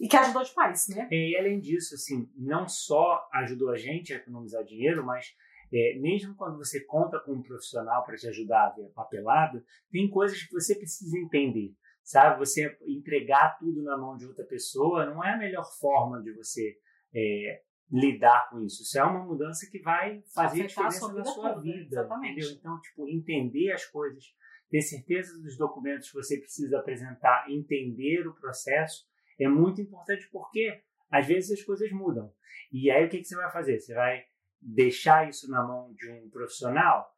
E 0.00 0.08
que 0.08 0.16
ajudou 0.16 0.42
demais, 0.42 0.88
né? 0.88 1.08
E 1.10 1.36
além 1.38 1.60
disso, 1.60 1.94
assim, 1.94 2.26
não 2.34 2.66
só 2.66 3.28
ajudou 3.34 3.70
a 3.70 3.76
gente 3.76 4.14
a 4.14 4.16
economizar 4.16 4.64
dinheiro, 4.64 5.04
mas 5.04 5.26
é, 5.72 5.98
mesmo 5.98 6.34
quando 6.34 6.56
você 6.56 6.82
conta 6.84 7.20
com 7.20 7.34
um 7.34 7.42
profissional 7.42 8.04
para 8.04 8.16
te 8.16 8.26
ajudar 8.26 8.66
a 8.66 8.70
ver 8.70 8.86
a 8.86 8.90
papelada, 8.90 9.62
tem 9.92 10.08
coisas 10.08 10.42
que 10.42 10.52
você 10.52 10.74
precisa 10.74 11.18
entender 11.18 11.74
sabe? 12.10 12.40
Você 12.40 12.76
entregar 12.88 13.56
tudo 13.56 13.82
na 13.84 13.96
mão 13.96 14.16
de 14.16 14.26
outra 14.26 14.44
pessoa 14.44 15.06
não 15.06 15.24
é 15.24 15.34
a 15.34 15.38
melhor 15.38 15.64
forma 15.78 16.20
de 16.20 16.32
você 16.32 16.76
é, 17.14 17.62
lidar 17.88 18.50
com 18.50 18.60
isso. 18.60 18.82
Isso 18.82 18.98
é 18.98 19.04
uma 19.04 19.24
mudança 19.24 19.68
que 19.70 19.80
vai 19.80 20.20
fazer 20.34 20.62
Afetar 20.62 20.88
diferença 20.88 21.12
na 21.12 21.24
sua 21.24 21.50
toda, 21.50 21.60
vida, 21.60 21.86
exatamente. 21.86 22.32
entendeu? 22.32 22.58
Então, 22.58 22.80
tipo, 22.80 23.08
entender 23.08 23.70
as 23.70 23.86
coisas, 23.86 24.24
ter 24.68 24.80
certeza 24.80 25.40
dos 25.40 25.56
documentos 25.56 26.08
que 26.08 26.16
você 26.16 26.36
precisa 26.38 26.80
apresentar, 26.80 27.48
entender 27.48 28.26
o 28.26 28.34
processo 28.34 29.08
é 29.38 29.48
muito 29.48 29.80
importante 29.80 30.28
porque 30.32 30.82
às 31.08 31.26
vezes 31.26 31.60
as 31.60 31.64
coisas 31.64 31.92
mudam. 31.92 32.32
E 32.72 32.90
aí 32.90 33.06
o 33.06 33.08
que, 33.08 33.18
que 33.18 33.24
você 33.24 33.36
vai 33.36 33.52
fazer? 33.52 33.78
Você 33.78 33.94
vai 33.94 34.24
deixar 34.60 35.28
isso 35.28 35.48
na 35.48 35.62
mão 35.62 35.94
de 35.94 36.10
um 36.10 36.28
profissional? 36.28 37.08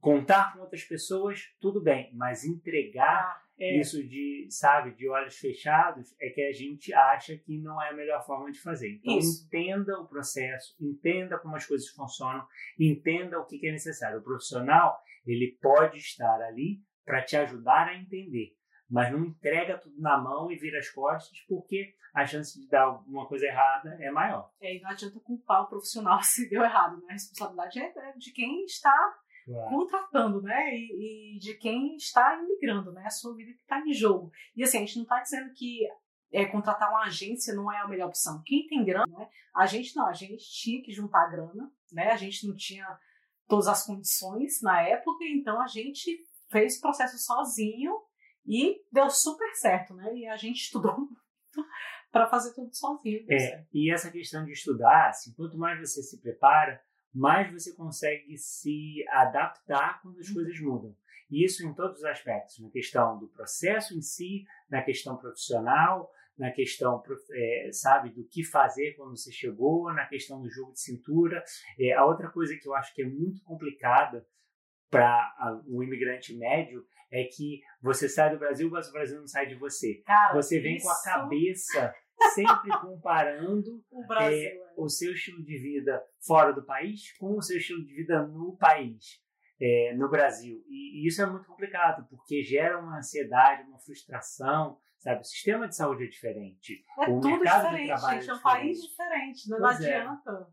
Contar 0.00 0.52
com 0.52 0.60
outras 0.60 0.84
pessoas, 0.84 1.52
tudo 1.60 1.82
bem, 1.82 2.14
mas 2.14 2.44
entregar 2.44 3.42
é. 3.60 3.78
isso 3.78 4.02
de, 4.02 4.46
sabe, 4.50 4.92
de 4.94 5.08
olhos 5.08 5.36
fechados, 5.36 6.14
é 6.20 6.30
que 6.30 6.42
a 6.42 6.52
gente 6.52 6.92
acha 6.94 7.36
que 7.36 7.58
não 7.58 7.80
é 7.80 7.90
a 7.90 7.94
melhor 7.94 8.24
forma 8.24 8.50
de 8.50 8.60
fazer. 8.60 8.94
Então, 8.96 9.18
isso. 9.18 9.46
entenda 9.46 10.00
o 10.00 10.08
processo, 10.08 10.74
entenda 10.80 11.38
como 11.38 11.56
as 11.56 11.66
coisas 11.66 11.88
funcionam, 11.88 12.46
entenda 12.78 13.38
o 13.38 13.46
que 13.46 13.66
é 13.66 13.72
necessário. 13.72 14.18
O 14.18 14.24
profissional, 14.24 14.98
ele 15.26 15.58
pode 15.60 15.98
estar 15.98 16.40
ali 16.42 16.80
para 17.04 17.22
te 17.22 17.36
ajudar 17.36 17.88
a 17.88 17.96
entender, 17.96 18.54
mas 18.88 19.12
não 19.12 19.26
entrega 19.26 19.78
tudo 19.78 20.00
na 20.00 20.18
mão 20.18 20.50
e 20.50 20.56
vira 20.56 20.78
as 20.78 20.88
costas, 20.90 21.38
porque 21.48 21.94
a 22.14 22.26
chance 22.26 22.60
de 22.60 22.68
dar 22.68 22.82
alguma 22.82 23.26
coisa 23.26 23.46
errada 23.46 23.96
é 24.00 24.10
maior. 24.10 24.50
É, 24.60 24.76
e 24.76 24.80
não 24.80 24.90
adianta 24.90 25.20
culpar 25.20 25.62
o 25.62 25.68
profissional 25.68 26.20
se 26.24 26.48
deu 26.48 26.62
errado, 26.62 26.96
né? 26.98 27.06
A 27.10 27.12
responsabilidade 27.12 27.78
é 27.78 28.12
de 28.16 28.32
quem 28.32 28.64
está 28.64 29.18
claro. 29.50 29.68
contratando, 29.68 30.42
né? 30.42 30.74
E, 30.74 31.36
e, 31.36 31.38
de 31.38 31.54
quem 31.54 31.96
está 31.96 32.36
imigrando, 32.36 32.92
né? 32.92 33.04
A 33.06 33.10
sua 33.10 33.34
vida 33.34 33.52
que 33.52 33.60
está 33.60 33.80
em 33.80 33.92
jogo. 33.92 34.30
E 34.56 34.62
assim, 34.62 34.78
a 34.78 34.80
gente 34.80 34.96
não 34.96 35.02
está 35.02 35.20
dizendo 35.20 35.52
que 35.54 35.86
é, 36.32 36.46
contratar 36.46 36.90
uma 36.90 37.04
agência 37.04 37.54
não 37.54 37.70
é 37.72 37.78
a 37.78 37.88
melhor 37.88 38.08
opção. 38.08 38.42
Quem 38.44 38.66
tem 38.66 38.84
grana, 38.84 39.06
né? 39.06 39.28
A 39.54 39.66
gente 39.66 39.94
não, 39.96 40.06
a 40.06 40.12
gente 40.12 40.44
tinha 40.44 40.82
que 40.82 40.92
juntar 40.92 41.28
grana, 41.30 41.70
né? 41.92 42.10
A 42.10 42.16
gente 42.16 42.46
não 42.46 42.54
tinha 42.54 42.86
todas 43.48 43.66
as 43.66 43.84
condições 43.84 44.62
na 44.62 44.80
época, 44.82 45.24
então 45.24 45.60
a 45.60 45.66
gente 45.66 46.24
fez 46.50 46.78
o 46.78 46.80
processo 46.80 47.18
sozinho 47.18 47.92
e 48.46 48.80
deu 48.92 49.10
super 49.10 49.52
certo, 49.54 49.94
né? 49.94 50.14
E 50.14 50.26
a 50.26 50.36
gente 50.36 50.62
estudou 50.62 50.94
muito 50.98 51.20
para 52.10 52.28
fazer 52.28 52.54
tudo 52.54 52.74
sozinho. 52.74 53.24
É, 53.30 53.64
e 53.72 53.92
essa 53.92 54.10
questão 54.10 54.44
de 54.44 54.52
estudar, 54.52 55.08
assim, 55.08 55.32
quanto 55.34 55.58
mais 55.58 55.78
você 55.80 56.02
se 56.02 56.20
prepara, 56.20 56.80
mais 57.14 57.52
você 57.52 57.74
consegue 57.74 58.36
se 58.36 59.04
adaptar 59.08 60.00
quando 60.02 60.18
as 60.18 60.28
uhum. 60.28 60.34
coisas 60.34 60.60
mudam. 60.60 60.96
E 61.30 61.44
isso 61.44 61.66
em 61.66 61.72
todos 61.74 61.98
os 61.98 62.04
aspectos, 62.04 62.58
na 62.58 62.70
questão 62.70 63.18
do 63.18 63.28
processo 63.28 63.96
em 63.96 64.02
si, 64.02 64.44
na 64.68 64.82
questão 64.82 65.16
profissional, 65.16 66.10
na 66.36 66.50
questão, 66.50 67.02
é, 67.32 67.70
sabe, 67.72 68.10
do 68.10 68.24
que 68.24 68.42
fazer 68.42 68.94
quando 68.94 69.16
você 69.16 69.30
chegou, 69.30 69.92
na 69.92 70.06
questão 70.06 70.40
do 70.40 70.48
jogo 70.48 70.72
de 70.72 70.80
cintura. 70.80 71.44
É, 71.78 71.92
a 71.92 72.04
outra 72.04 72.30
coisa 72.30 72.56
que 72.56 72.66
eu 72.66 72.74
acho 72.74 72.94
que 72.94 73.02
é 73.02 73.06
muito 73.06 73.42
complicada 73.44 74.26
para 74.90 75.62
o 75.68 75.82
imigrante 75.82 76.34
médio 76.36 76.84
é 77.12 77.24
que 77.24 77.60
você 77.82 78.08
sai 78.08 78.30
do 78.30 78.38
Brasil, 78.38 78.70
mas 78.70 78.88
o 78.88 78.92
Brasil 78.92 79.20
não 79.20 79.26
sai 79.26 79.46
de 79.46 79.54
você. 79.54 80.02
Cara, 80.06 80.34
você 80.34 80.60
vem 80.60 80.76
isso... 80.76 80.86
com 80.86 80.92
a 80.92 81.02
cabeça 81.02 81.94
sempre 82.34 82.70
comparando 82.80 83.82
o, 83.90 84.06
Brasil, 84.06 84.38
é, 84.38 84.54
é. 84.54 84.72
o 84.76 84.88
seu 84.88 85.12
estilo 85.12 85.42
de 85.42 85.58
vida 85.58 86.02
fora 86.26 86.52
do 86.52 86.64
país 86.64 87.16
com 87.18 87.36
o 87.36 87.42
seu 87.42 87.56
estilo 87.58 87.84
de 87.84 87.94
vida 87.94 88.26
no 88.26 88.56
país. 88.56 89.20
é, 89.60 89.94
no 89.94 90.08
Brasil. 90.08 90.64
E, 90.68 91.04
e, 91.04 91.06
isso 91.06 91.20
é 91.20 91.26
muito 91.26 91.46
complicado, 91.46 92.06
porque 92.08 92.42
gera 92.42 92.78
uma 92.78 92.98
ansiedade, 92.98 93.68
uma 93.68 93.78
frustração, 93.78 94.78
sabe? 94.98 95.20
O 95.20 95.24
sistema 95.24 95.68
de 95.68 95.76
saúde 95.76 96.04
é 96.04 96.08
diferente. 96.08 96.82
É 96.98 97.02
o 97.02 97.20
tudo 97.20 97.28
mercado 97.30 97.64
diferente, 97.64 97.80
de 97.82 97.86
trabalho 97.88 98.20
gente. 98.20 98.30
É 98.30 98.32
um 98.32 98.36
diferente. 98.36 98.42
país 98.42 98.82
diferente. 98.82 99.50
Não, 99.50 99.58
Pois 99.58 99.80
é. 99.80 99.96
adianta 99.96 100.48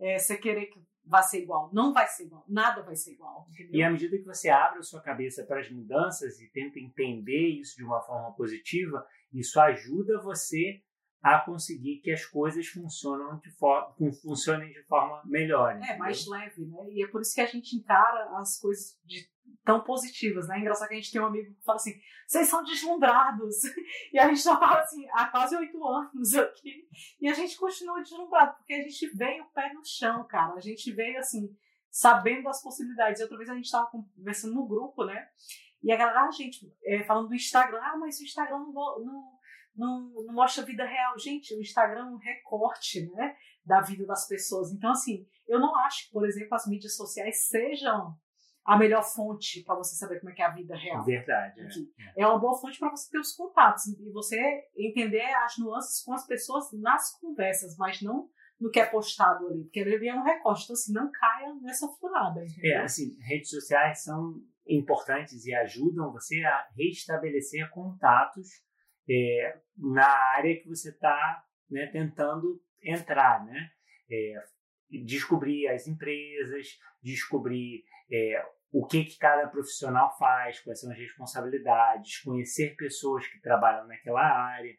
é, 0.00 0.18
você 0.18 0.36
querer 0.36 0.66
que 0.66 0.80
vá 1.04 1.22
ser 1.22 1.42
igual. 1.42 1.70
Não 1.72 1.92
vai 1.92 2.06
ser 2.06 2.26
igual. 2.26 2.44
Nada 2.48 2.82
vai 2.82 2.94
ser 2.94 3.12
igual. 3.12 3.46
Entendeu? 3.50 3.74
E 3.74 3.82
à 3.82 3.90
medida 3.90 4.16
que 4.16 4.24
você 4.24 4.48
abre 4.48 4.78
a 4.78 4.82
sua 4.82 5.00
cabeça 5.00 5.44
para 5.44 5.60
as 5.60 5.70
mudanças 5.70 6.40
e 6.40 6.48
tenta 6.50 6.78
entender 6.78 7.48
isso 7.48 7.76
de 7.76 7.84
uma 7.84 8.00
forma 8.00 8.32
positiva, 8.34 9.04
isso 9.32 9.58
ajuda 9.60 10.22
você 10.22 10.80
a 11.22 11.38
conseguir 11.38 12.00
que 12.00 12.10
as 12.10 12.26
coisas 12.26 12.66
funcionam 12.66 13.38
de 13.38 13.50
forma, 13.52 13.94
funcionem 14.20 14.72
de 14.72 14.82
forma 14.84 15.22
melhor. 15.24 15.72
É, 15.74 15.78
entendeu? 15.78 15.98
mais 15.98 16.26
leve, 16.26 16.64
né? 16.66 16.90
E 16.90 17.04
é 17.04 17.06
por 17.06 17.20
isso 17.20 17.34
que 17.34 17.40
a 17.40 17.46
gente 17.46 17.76
encara 17.76 18.38
as 18.40 18.58
coisas 18.58 18.98
de- 19.04 19.30
tão 19.64 19.80
positivas, 19.80 20.48
né? 20.48 20.58
Engraçado 20.58 20.88
que 20.88 20.94
a 20.94 20.96
gente 20.96 21.12
tem 21.12 21.20
um 21.20 21.26
amigo 21.26 21.54
que 21.54 21.62
fala 21.64 21.76
assim, 21.76 21.94
vocês 22.26 22.48
são 22.48 22.64
deslumbrados. 22.64 23.54
E 24.12 24.18
a 24.18 24.28
gente 24.28 24.42
já 24.42 24.56
fala 24.56 24.80
assim, 24.80 25.06
há 25.12 25.26
quase 25.28 25.56
oito 25.56 25.86
anos 25.86 26.34
aqui. 26.34 26.88
E 27.20 27.28
a 27.28 27.34
gente 27.34 27.56
continua 27.56 28.02
deslumbrado, 28.02 28.56
porque 28.56 28.74
a 28.74 28.82
gente 28.82 29.06
veio 29.14 29.44
o 29.44 29.50
pé 29.50 29.72
no 29.72 29.84
chão, 29.84 30.26
cara. 30.26 30.54
A 30.54 30.60
gente 30.60 30.92
veio, 30.92 31.18
assim, 31.18 31.56
sabendo 31.90 32.42
das 32.42 32.60
possibilidades. 32.62 33.20
E 33.20 33.22
outra 33.22 33.38
vez 33.38 33.48
a 33.48 33.54
gente 33.54 33.66
estava 33.66 33.86
conversando 33.86 34.54
no 34.54 34.66
grupo, 34.66 35.04
né? 35.04 35.28
E 35.82 35.90
a 35.92 35.96
galera, 35.96 36.26
ah, 36.26 36.30
gente, 36.30 36.72
é, 36.84 37.02
falando 37.04 37.28
do 37.28 37.34
Instagram, 37.34 37.80
ah, 37.80 37.96
mas 37.96 38.18
o 38.18 38.24
Instagram 38.24 38.58
não, 38.58 38.72
não, 38.72 39.32
não, 39.74 40.10
não 40.26 40.34
mostra 40.34 40.62
a 40.62 40.66
vida 40.66 40.84
real. 40.84 41.18
Gente, 41.18 41.54
o 41.54 41.60
Instagram 41.60 42.00
é 42.00 42.10
um 42.10 42.16
recorte, 42.16 43.10
né? 43.12 43.34
Da 43.64 43.80
vida 43.80 44.04
das 44.06 44.26
pessoas. 44.26 44.72
Então, 44.72 44.90
assim, 44.90 45.26
eu 45.48 45.60
não 45.60 45.74
acho 45.80 46.06
que, 46.06 46.12
por 46.12 46.26
exemplo, 46.26 46.54
as 46.54 46.66
mídias 46.66 46.96
sociais 46.96 47.48
sejam 47.48 48.16
a 48.64 48.78
melhor 48.78 49.02
fonte 49.02 49.62
para 49.64 49.74
você 49.74 49.96
saber 49.96 50.20
como 50.20 50.30
é 50.30 50.34
que 50.34 50.42
é 50.42 50.46
a 50.46 50.50
vida 50.50 50.76
real. 50.76 51.04
Verdade. 51.04 51.60
é. 51.60 51.64
Aqui. 51.64 51.92
É 52.16 52.26
uma 52.26 52.38
boa 52.38 52.58
fonte 52.60 52.78
para 52.78 52.90
você 52.90 53.10
ter 53.10 53.18
os 53.18 53.34
contatos 53.34 53.86
e 53.86 54.10
você 54.12 54.38
entender 54.76 55.22
as 55.44 55.58
nuances 55.58 56.02
com 56.04 56.12
as 56.12 56.26
pessoas 56.26 56.72
nas 56.74 57.18
conversas, 57.18 57.76
mas 57.76 58.00
não 58.02 58.28
no 58.60 58.70
que 58.70 58.78
é 58.78 58.86
postado 58.86 59.48
ali, 59.48 59.64
porque 59.64 59.80
ali 59.80 60.08
é 60.08 60.14
um 60.14 60.22
recorte. 60.22 60.62
Então, 60.64 60.74
assim, 60.74 60.92
não 60.92 61.10
caia 61.10 61.52
nessa 61.62 61.88
furada. 61.88 62.44
Entendeu? 62.44 62.76
É, 62.76 62.84
assim, 62.84 63.16
redes 63.20 63.50
sociais 63.50 64.04
são 64.04 64.40
importantes 64.66 65.44
e 65.44 65.52
ajudam 65.52 66.12
você 66.12 66.40
a 66.44 66.68
restabelecer 66.76 67.68
contatos 67.70 68.62
é, 69.08 69.60
na 69.76 70.06
área 70.06 70.60
que 70.60 70.68
você 70.68 70.90
está 70.90 71.44
né, 71.70 71.86
tentando 71.86 72.62
entrar, 72.82 73.44
né? 73.44 73.70
É, 74.10 74.34
descobrir 75.04 75.68
as 75.68 75.86
empresas, 75.86 76.78
descobrir 77.02 77.84
é, 78.12 78.44
o 78.70 78.86
que, 78.86 79.04
que 79.04 79.18
cada 79.18 79.48
profissional 79.48 80.16
faz, 80.18 80.60
quais 80.60 80.80
são 80.80 80.90
as 80.90 80.98
responsabilidades, 80.98 82.20
conhecer 82.20 82.76
pessoas 82.76 83.26
que 83.26 83.40
trabalham 83.40 83.86
naquela 83.86 84.22
área, 84.22 84.74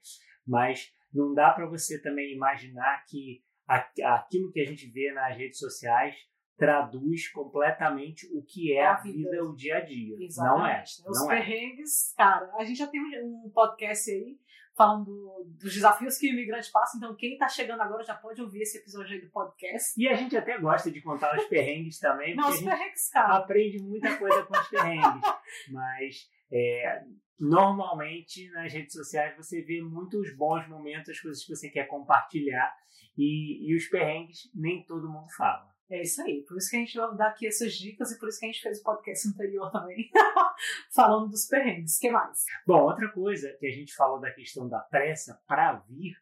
mas 0.45 0.93
não 1.13 1.33
dá 1.33 1.51
para 1.51 1.67
você 1.67 2.01
também 2.01 2.33
imaginar 2.33 3.03
que 3.07 3.43
aquilo 3.67 4.51
que 4.51 4.59
a 4.59 4.65
gente 4.65 4.89
vê 4.91 5.11
nas 5.13 5.37
redes 5.37 5.57
sociais 5.57 6.15
traduz 6.57 7.27
completamente 7.29 8.27
o 8.33 8.43
que 8.43 8.71
é 8.73 8.77
É 8.81 8.85
a 8.87 8.95
vida, 8.95 9.29
vida. 9.31 9.43
o 9.43 9.55
dia 9.55 9.77
a 9.77 9.81
dia. 9.81 10.15
Não 10.15 10.21
é. 10.21 10.25
Exatamente. 10.25 10.91
Os 11.07 11.19
Não 11.19 11.31
é. 11.31 11.35
perrengues, 11.37 12.13
cara, 12.15 12.51
a 12.57 12.63
gente 12.63 12.77
já 12.77 12.87
tem 12.87 13.01
um 13.23 13.49
podcast 13.53 14.09
aí 14.11 14.37
falando 14.75 15.05
do- 15.05 15.43
dos 15.59 15.71
desafios 15.73 16.17
que 16.17 16.27
o 16.27 16.33
imigrante 16.33 16.71
passa, 16.71 16.97
então 16.97 17.15
quem 17.15 17.37
tá 17.37 17.47
chegando 17.47 17.81
agora 17.81 18.03
já 18.03 18.15
pode 18.15 18.41
ouvir 18.41 18.61
esse 18.63 18.79
episódio 18.79 19.13
aí 19.13 19.21
do 19.21 19.29
podcast. 19.29 19.93
E 20.01 20.07
a 20.07 20.15
gente 20.15 20.35
até 20.35 20.57
gosta 20.57 20.89
de 20.89 20.99
contar 21.01 21.37
os 21.37 21.45
perrengues 21.45 21.99
também, 21.99 22.35
Não, 22.35 22.45
porque 22.49 22.57
os 22.59 22.63
perrengues, 22.65 23.09
cara. 23.11 23.35
aprende 23.37 23.77
muita 23.83 24.17
coisa 24.17 24.43
com 24.43 24.57
os 24.57 24.67
perrengues. 24.69 25.21
Mas 25.71 26.27
é, 26.51 27.03
normalmente 27.39 28.49
nas 28.51 28.71
redes 28.73 28.93
sociais 28.93 29.35
você 29.37 29.61
vê 29.61 29.81
muitos 29.81 30.35
bons 30.35 30.67
momentos, 30.67 31.09
as 31.09 31.19
coisas 31.19 31.43
que 31.43 31.55
você 31.55 31.69
quer 31.69 31.85
compartilhar. 31.87 32.73
E, 33.15 33.69
e 33.71 33.75
os 33.77 33.85
perrengues 33.89 34.49
nem 34.55 34.83
todo 34.85 35.07
mundo 35.11 35.27
fala. 35.37 35.71
É 35.93 36.01
isso 36.01 36.23
aí. 36.23 36.41
Por 36.47 36.57
isso 36.57 36.71
que 36.71 36.75
a 36.75 36.79
gente 36.79 36.97
vai 36.97 37.15
dar 37.15 37.27
aqui 37.27 37.45
essas 37.45 37.71
dicas 37.73 38.11
e 38.11 38.19
por 38.19 38.27
isso 38.27 38.39
que 38.39 38.47
a 38.47 38.51
gente 38.51 38.63
fez 38.63 38.79
o 38.79 38.83
podcast 38.83 39.27
anterior 39.27 39.71
também, 39.71 40.09
falando 40.91 41.29
dos 41.29 41.45
perrengues. 41.45 41.97
O 41.97 41.99
que 41.99 42.09
mais? 42.09 42.45
Bom, 42.65 42.81
outra 42.81 43.11
coisa 43.11 43.55
que 43.59 43.67
a 43.67 43.71
gente 43.71 43.93
falou 43.93 44.19
da 44.19 44.31
questão 44.31 44.67
da 44.67 44.79
pressa 44.79 45.39
para 45.47 45.73
vir. 45.87 46.15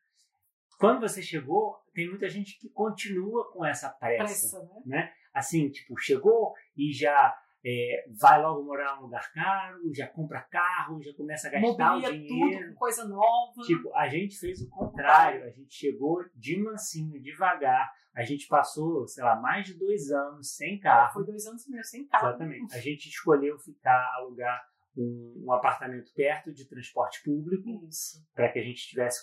Quando 0.78 1.00
você 1.00 1.22
chegou, 1.22 1.78
tem 1.94 2.10
muita 2.10 2.28
gente 2.28 2.60
que 2.60 2.68
continua 2.68 3.50
com 3.54 3.64
essa 3.66 3.90
pressa. 3.90 4.24
Pressa, 4.24 4.60
né? 4.86 4.98
né? 4.98 5.14
Assim, 5.34 5.70
tipo, 5.70 5.98
chegou 5.98 6.54
e 6.76 6.92
já 6.92 7.34
é, 7.64 8.06
vai 8.20 8.42
logo 8.42 8.64
morar 8.64 8.98
num 8.98 9.04
lugar 9.04 9.32
caro, 9.32 9.94
já 9.94 10.08
compra 10.08 10.42
carro, 10.42 11.02
já 11.02 11.14
começa 11.14 11.48
a 11.48 11.52
gastar 11.52 11.92
Mobilia 11.94 12.10
o 12.10 12.12
dinheiro. 12.12 12.60
tudo 12.60 12.74
com 12.74 12.80
coisa 12.80 13.08
nova. 13.08 13.62
Tipo, 13.62 13.96
a 13.96 14.10
gente 14.10 14.38
fez 14.38 14.62
o 14.62 14.70
contrário. 14.70 15.46
A 15.46 15.50
gente 15.50 15.74
chegou 15.74 16.26
de 16.36 16.62
mansinho, 16.62 17.22
devagar. 17.22 17.90
A 18.14 18.24
gente 18.24 18.48
passou, 18.48 19.08
sei 19.08 19.24
lá, 19.24 19.36
mais 19.36 19.66
de 19.66 19.74
dois 19.74 20.12
anos 20.12 20.56
sem 20.56 20.80
carro. 20.80 21.14
Foi 21.14 21.26
dois 21.26 21.46
anos 21.46 21.66
e 21.66 21.72
meio 21.72 21.84
sem 21.84 22.06
carro. 22.08 22.28
Exatamente. 22.28 22.76
A 22.76 22.80
gente 22.80 23.08
escolheu 23.08 23.58
ficar, 23.58 24.06
alugar 24.16 24.62
um, 24.98 25.46
um 25.46 25.54
apartamento 25.54 26.12
perto 26.14 26.52
de 26.52 26.68
transporte 26.68 27.24
público 27.24 27.88
para 28.34 28.52
que 28.52 28.60
a 28.60 28.64
gente 28.64 28.88
tivesse 28.88 29.22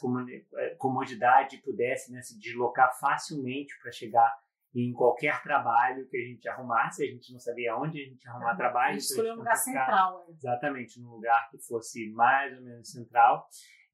eh, 0.57 0.74
comodidade 0.79 1.57
e 1.57 1.62
pudesse 1.62 2.11
né, 2.11 2.22
se 2.22 2.38
deslocar 2.38 2.98
facilmente 2.98 3.74
para 3.83 3.92
chegar 3.92 4.35
em 4.74 4.92
qualquer 4.92 5.42
trabalho 5.42 6.09
que 6.09 6.16
a 6.16 6.27
gente 6.27 6.48
arrumasse. 6.48 7.05
A 7.05 7.11
gente 7.11 7.33
não 7.33 7.40
sabia 7.40 7.77
onde 7.77 8.01
a 8.01 8.05
gente 8.05 8.24
ia 8.24 8.31
arrumar 8.31 8.53
A 8.53 8.57
trabalho. 8.57 8.94
gente 8.94 9.05
então 9.05 9.16
escolheu 9.16 9.35
um 9.35 9.38
lugar 9.38 9.57
central. 9.57 10.27
É. 10.29 10.33
Exatamente, 10.33 11.01
num 11.01 11.11
lugar 11.11 11.51
que 11.51 11.59
fosse 11.59 12.11
mais 12.12 12.57
ou 12.57 12.64
menos 12.64 12.90
central. 12.90 13.46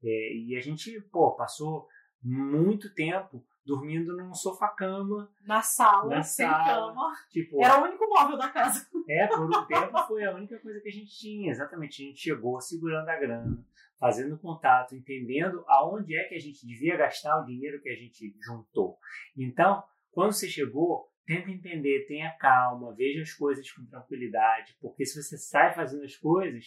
É, 0.03 0.33
e 0.33 0.55
a 0.55 0.61
gente, 0.61 1.01
pô, 1.11 1.35
passou 1.35 1.87
muito 2.21 2.93
tempo 2.93 3.45
dormindo 3.65 4.15
num 4.15 4.33
sofá-cama. 4.33 5.29
Na 5.45 5.61
sala, 5.61 6.15
Na 6.17 6.23
sem 6.23 6.47
sala. 6.47 6.63
cama. 6.93 7.11
Tipo, 7.31 7.63
Era 7.63 7.81
o 7.81 7.85
único 7.85 8.07
móvel 8.07 8.37
da 8.37 8.49
casa. 8.49 8.87
é, 9.09 9.27
por 9.27 9.45
um 9.49 9.65
tempo 9.65 9.97
foi 10.07 10.23
a 10.23 10.35
única 10.35 10.59
coisa 10.59 10.79
que 10.81 10.89
a 10.89 10.91
gente 10.91 11.09
tinha. 11.17 11.49
Exatamente, 11.51 12.03
a 12.03 12.05
gente 12.07 12.19
chegou 12.19 12.59
segurando 12.61 13.09
a 13.09 13.15
grana, 13.17 13.57
fazendo 13.99 14.37
contato, 14.37 14.95
entendendo 14.95 15.63
aonde 15.67 16.15
é 16.15 16.25
que 16.25 16.35
a 16.35 16.39
gente 16.39 16.65
devia 16.65 16.95
gastar 16.97 17.41
o 17.41 17.45
dinheiro 17.45 17.81
que 17.81 17.89
a 17.89 17.95
gente 17.95 18.35
juntou. 18.45 18.97
Então, 19.37 19.83
quando 20.11 20.31
você 20.33 20.47
chegou, 20.47 21.09
tenta 21.25 21.49
entender, 21.49 22.05
tenha 22.07 22.31
calma, 22.37 22.93
veja 22.93 23.21
as 23.23 23.33
coisas 23.33 23.69
com 23.71 23.83
tranquilidade, 23.87 24.77
porque 24.79 25.05
se 25.05 25.21
você 25.21 25.37
sai 25.37 25.73
fazendo 25.73 26.03
as 26.03 26.15
coisas 26.15 26.63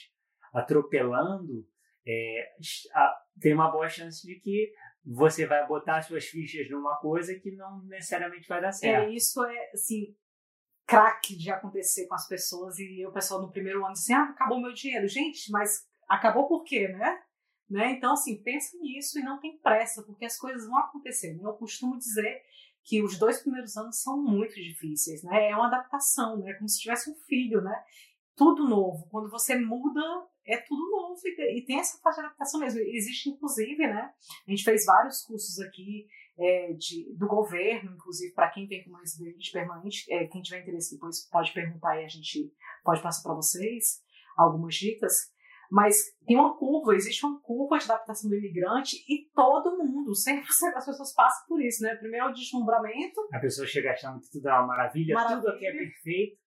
atropelando, 0.52 1.64
é, 2.06 2.52
a- 2.94 3.14
tem 3.40 3.54
uma 3.54 3.70
boa 3.70 3.88
chance 3.88 4.26
de 4.26 4.34
que 4.40 4.72
você 5.04 5.46
vai 5.46 5.66
botar 5.66 6.02
suas 6.02 6.26
fichas 6.26 6.68
numa 6.70 6.96
coisa 6.96 7.34
que 7.34 7.50
não 7.52 7.82
necessariamente 7.84 8.48
vai 8.48 8.61
dar 8.61 8.72
certo. 8.72 9.08
É, 9.08 9.14
isso 9.14 9.42
é, 9.44 9.70
assim, 9.72 10.14
craque 10.87 11.37
de 11.37 11.50
acontecer 11.50 12.06
com 12.06 12.14
as 12.14 12.26
pessoas. 12.26 12.78
E 12.78 13.06
o 13.06 13.12
pessoal 13.12 13.42
no 13.42 13.50
primeiro 13.50 13.80
ano 13.80 13.92
assim, 13.92 14.12
ah, 14.12 14.24
acabou 14.24 14.61
meu 14.61 14.72
dinheiro. 14.72 15.06
Gente, 15.08 15.50
mas 15.50 15.87
acabou 16.08 16.48
por 16.48 16.64
quê, 16.64 16.88
né? 16.88 17.18
né? 17.68 17.92
Então, 17.92 18.12
assim, 18.12 18.42
pensa 18.42 18.76
nisso 18.78 19.18
e 19.18 19.22
não 19.22 19.38
tem 19.38 19.58
pressa, 19.58 20.02
porque 20.02 20.24
as 20.24 20.38
coisas 20.38 20.66
vão 20.66 20.78
acontecer. 20.78 21.34
né? 21.34 21.42
Eu 21.44 21.54
costumo 21.54 21.98
dizer 21.98 22.42
que 22.84 23.02
os 23.02 23.18
dois 23.18 23.42
primeiros 23.42 23.76
anos 23.76 24.00
são 24.00 24.22
muito 24.22 24.54
difíceis, 24.54 25.22
né? 25.22 25.50
É 25.50 25.54
uma 25.54 25.66
adaptação, 25.66 26.38
né? 26.38 26.54
Como 26.54 26.68
se 26.68 26.80
tivesse 26.80 27.11
um 27.11 27.14
filho, 27.26 27.61
né? 27.61 27.84
Tudo 28.34 28.66
novo. 28.66 29.06
Quando 29.11 29.28
você 29.28 29.58
muda, 29.58 30.00
é 30.48 30.56
tudo 30.58 30.90
novo 30.90 31.20
e, 31.24 31.58
e 31.58 31.64
tem 31.64 31.78
essa 31.78 31.98
fase 31.98 32.20
de 32.20 32.26
adaptação 32.26 32.61
mesmo. 32.61 32.80
Existe, 32.80 33.30
inclusive, 33.30 33.87
né? 33.87 34.11
A 34.46 34.50
gente 34.50 34.64
fez 34.64 34.84
vários 34.84 35.22
cursos 35.22 35.61
aqui 35.61 36.06
é, 36.38 36.72
de, 36.72 37.14
do 37.16 37.26
governo, 37.26 37.92
inclusive, 37.94 38.32
para 38.32 38.50
quem 38.50 38.66
vem 38.66 38.82
com 38.84 38.90
uma 38.90 39.00
residente 39.00 39.52
permanente. 39.52 40.04
É, 40.12 40.26
quem 40.26 40.40
tiver 40.40 40.62
interesse 40.62 40.94
depois 40.94 41.28
pode 41.30 41.52
perguntar 41.52 42.00
e 42.00 42.04
a 42.04 42.08
gente 42.08 42.52
pode 42.82 43.02
passar 43.02 43.22
para 43.22 43.34
vocês 43.34 44.00
algumas 44.37 44.74
dicas. 44.74 45.12
Mas 45.70 45.96
tem 46.26 46.37
uma 46.37 46.56
curva, 46.56 46.94
existe 46.94 47.26
uma 47.26 47.38
curva 47.42 47.76
de 47.76 47.84
adaptação 47.84 48.30
do 48.30 48.37
imigrante 48.37 48.96
e 49.06 49.28
todo 49.34 49.76
mundo, 49.76 50.12
100% 50.12 50.40
das 50.72 50.87
pessoas 50.87 51.12
passam 51.12 51.46
por 51.46 51.62
isso, 51.62 51.82
né? 51.82 51.94
Primeiro 51.96 52.26
é 52.26 52.30
o 52.30 52.32
deslumbramento, 52.32 53.28
A 53.32 53.38
pessoa 53.38 53.66
chega 53.66 53.90
achando 53.90 54.18
que 54.18 54.30
tudo 54.30 54.48
é 54.48 54.52
uma 54.52 54.66
maravilha, 54.68 55.14
Maravilha. 55.14 55.40
tudo 55.40 55.50
aqui 55.50 55.66
é 55.66 55.72
perfeito. 55.72 56.38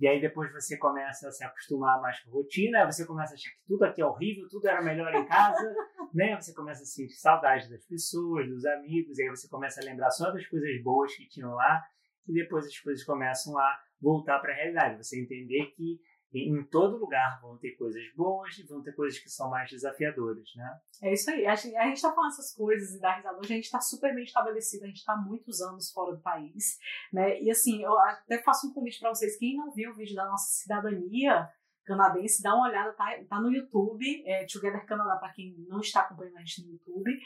E 0.00 0.06
aí 0.06 0.20
depois 0.20 0.52
você 0.52 0.76
começa 0.76 1.28
a 1.28 1.32
se 1.32 1.44
acostumar 1.44 2.00
mais 2.00 2.20
com 2.20 2.30
a 2.30 2.34
rotina, 2.34 2.86
você 2.86 3.04
começa 3.04 3.32
a 3.32 3.34
achar 3.34 3.50
que 3.50 3.66
tudo 3.66 3.84
aqui 3.84 4.00
é 4.00 4.06
horrível, 4.06 4.46
tudo 4.48 4.68
era 4.68 4.80
melhor 4.80 5.12
em 5.12 5.26
casa, 5.26 5.74
né? 6.14 6.36
Você 6.40 6.54
começa 6.54 6.82
a 6.82 6.86
sentir 6.86 7.14
saudade 7.14 7.68
das 7.68 7.84
pessoas, 7.84 8.48
dos 8.48 8.64
amigos, 8.64 9.18
e 9.18 9.22
aí 9.22 9.28
você 9.28 9.48
começa 9.48 9.80
a 9.80 9.84
lembrar 9.84 10.10
só 10.10 10.30
das 10.30 10.46
coisas 10.46 10.70
boas 10.82 11.14
que 11.14 11.28
tinham 11.28 11.52
lá, 11.54 11.82
e 12.28 12.32
depois 12.32 12.66
as 12.66 12.78
coisas 12.78 13.04
começam 13.04 13.58
a 13.58 13.78
voltar 14.00 14.38
para 14.38 14.52
a 14.52 14.56
realidade. 14.56 15.04
Você 15.04 15.20
entender 15.20 15.66
que 15.74 16.00
em 16.34 16.62
todo 16.64 16.98
lugar 16.98 17.40
vão 17.40 17.56
ter 17.56 17.72
coisas 17.72 18.02
boas 18.14 18.58
e 18.58 18.66
vão 18.66 18.82
ter 18.82 18.92
coisas 18.92 19.18
que 19.18 19.30
são 19.30 19.48
mais 19.48 19.70
desafiadoras, 19.70 20.48
né? 20.54 20.78
É 21.02 21.12
isso 21.12 21.30
aí. 21.30 21.46
A 21.46 21.54
gente, 21.54 21.76
a 21.76 21.86
gente 21.86 22.02
tá 22.02 22.12
falando 22.12 22.32
essas 22.32 22.54
coisas 22.54 22.90
e 22.90 23.00
dá 23.00 23.16
risada 23.16 23.38
hoje, 23.38 23.52
a 23.52 23.56
gente 23.56 23.70
tá 23.70 23.80
super 23.80 24.14
bem 24.14 24.24
estabelecido, 24.24 24.84
a 24.84 24.88
gente 24.88 25.04
tá 25.04 25.16
muitos 25.16 25.60
anos 25.62 25.90
fora 25.90 26.14
do 26.14 26.22
país, 26.22 26.78
né? 27.12 27.40
E 27.40 27.50
assim, 27.50 27.82
eu 27.82 27.98
até 27.98 28.42
faço 28.42 28.68
um 28.68 28.74
convite 28.74 29.00
para 29.00 29.10
vocês, 29.10 29.38
quem 29.38 29.56
não 29.56 29.72
viu 29.72 29.90
o 29.90 29.94
vídeo 29.94 30.14
da 30.14 30.26
nossa 30.26 30.50
cidadania 30.62 31.48
canadense, 31.88 32.42
dá 32.42 32.54
uma 32.54 32.68
olhada, 32.68 32.92
tá, 32.92 33.06
tá 33.26 33.40
no 33.40 33.50
YouTube, 33.50 34.22
é 34.26 34.44
Together 34.44 34.84
Canadá, 34.84 35.16
para 35.16 35.32
quem 35.32 35.54
não 35.66 35.80
está 35.80 36.02
acompanhando 36.02 36.36
a 36.36 36.40
gente 36.40 36.66
no 36.66 36.72
YouTube. 36.72 37.18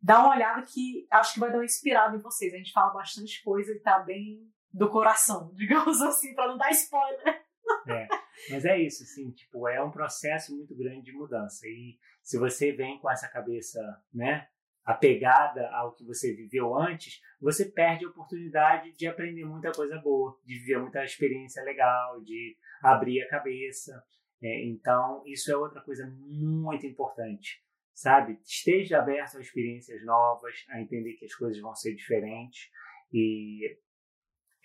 Dá 0.00 0.20
uma 0.20 0.34
olhada 0.34 0.62
que 0.62 1.06
acho 1.10 1.34
que 1.34 1.40
vai 1.40 1.50
dar 1.50 1.58
uma 1.58 1.64
inspirada 1.64 2.16
em 2.16 2.20
vocês. 2.20 2.54
A 2.54 2.56
gente 2.56 2.72
fala 2.72 2.94
bastante 2.94 3.42
coisa 3.42 3.70
e 3.72 3.80
tá 3.80 3.98
bem 3.98 4.40
do 4.72 4.88
coração, 4.88 5.52
digamos 5.54 6.00
assim, 6.00 6.34
para 6.34 6.48
não 6.48 6.56
dar 6.56 6.70
spoiler. 6.70 7.47
É, 7.88 8.06
mas 8.50 8.64
é 8.64 8.78
isso, 8.78 9.02
assim, 9.02 9.30
tipo, 9.30 9.66
é 9.68 9.82
um 9.82 9.90
processo 9.90 10.54
muito 10.56 10.76
grande 10.76 11.02
de 11.02 11.12
mudança. 11.12 11.66
E 11.66 11.98
se 12.22 12.38
você 12.38 12.72
vem 12.72 12.98
com 12.98 13.10
essa 13.10 13.28
cabeça, 13.28 13.80
né, 14.12 14.48
apegada 14.84 15.68
ao 15.72 15.94
que 15.94 16.04
você 16.04 16.34
viveu 16.34 16.74
antes, 16.74 17.20
você 17.40 17.66
perde 17.66 18.06
a 18.06 18.08
oportunidade 18.08 18.92
de 18.92 19.06
aprender 19.06 19.44
muita 19.44 19.70
coisa 19.70 19.98
boa, 19.98 20.38
de 20.44 20.58
viver 20.58 20.78
muita 20.78 21.04
experiência 21.04 21.62
legal, 21.62 22.22
de 22.22 22.56
abrir 22.82 23.20
a 23.22 23.28
cabeça. 23.28 24.02
É, 24.42 24.64
então, 24.66 25.22
isso 25.26 25.52
é 25.52 25.56
outra 25.56 25.82
coisa 25.82 26.06
muito 26.06 26.86
importante, 26.86 27.62
sabe? 27.92 28.38
Esteja 28.42 28.98
aberto 28.98 29.36
a 29.36 29.40
experiências 29.40 30.02
novas, 30.06 30.54
a 30.70 30.80
entender 30.80 31.14
que 31.14 31.26
as 31.26 31.34
coisas 31.34 31.60
vão 31.60 31.74
ser 31.74 31.94
diferentes 31.94 32.70
e 33.12 33.78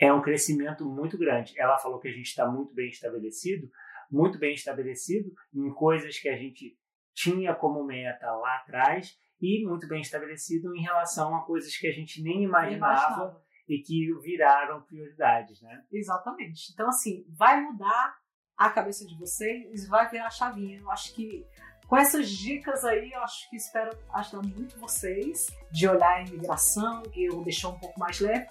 é 0.04 0.14
um 0.14 0.22
crescimento 0.22 0.86
muito 0.86 1.18
grande. 1.18 1.54
Ela 1.58 1.78
falou 1.78 2.00
que 2.00 2.08
a 2.08 2.12
gente 2.12 2.28
está 2.28 2.46
muito 2.46 2.74
bem 2.74 2.90
estabelecido, 2.90 3.70
muito 4.12 4.38
bem 4.38 4.54
estabelecido 4.54 5.32
em 5.54 5.74
coisas 5.74 6.20
que 6.20 6.30
a 6.30 6.36
gente 6.36 6.78
tinha 7.14 7.56
como 7.56 7.84
meta 7.84 8.32
lá 8.32 8.58
atrás 8.58 9.18
e 9.42 9.66
muito 9.66 9.88
bem 9.88 10.02
estabelecido 10.02 10.76
em 10.76 10.82
relação 10.82 11.36
a 11.36 11.46
coisas 11.46 11.76
que 11.78 11.88
a 11.88 11.92
gente 11.92 12.22
nem 12.22 12.44
imaginava, 12.44 13.42
e 13.68 13.80
que 13.80 14.14
viraram 14.22 14.82
prioridades, 14.82 15.62
né? 15.62 15.86
Exatamente. 15.92 16.72
Então, 16.74 16.88
assim, 16.90 17.26
vai 17.30 17.62
mudar 17.62 18.18
a 18.58 18.70
cabeça 18.70 19.06
de 19.06 19.18
vocês, 19.18 19.88
vai 19.88 20.10
virar 20.10 20.28
a 20.28 20.32
chavinha. 20.32 20.80
Eu 20.80 20.92
acho 20.92 21.16
que 21.16 21.46
com 21.88 21.98
essas 21.98 22.30
dicas 22.30 22.84
aí, 22.84 23.12
eu 23.12 23.22
acho 23.22 23.50
que 23.50 23.56
espero 23.56 23.96
ajudar 24.14 24.42
muito 24.42 24.80
vocês 24.80 25.48
de 25.70 25.88
olhar 25.88 26.18
a 26.18 26.22
imigração, 26.22 27.04
que 27.04 27.26
eu 27.26 27.44
deixou 27.44 27.72
um 27.72 27.80
pouco 27.80 28.00
mais 28.00 28.20
leve. 28.20 28.48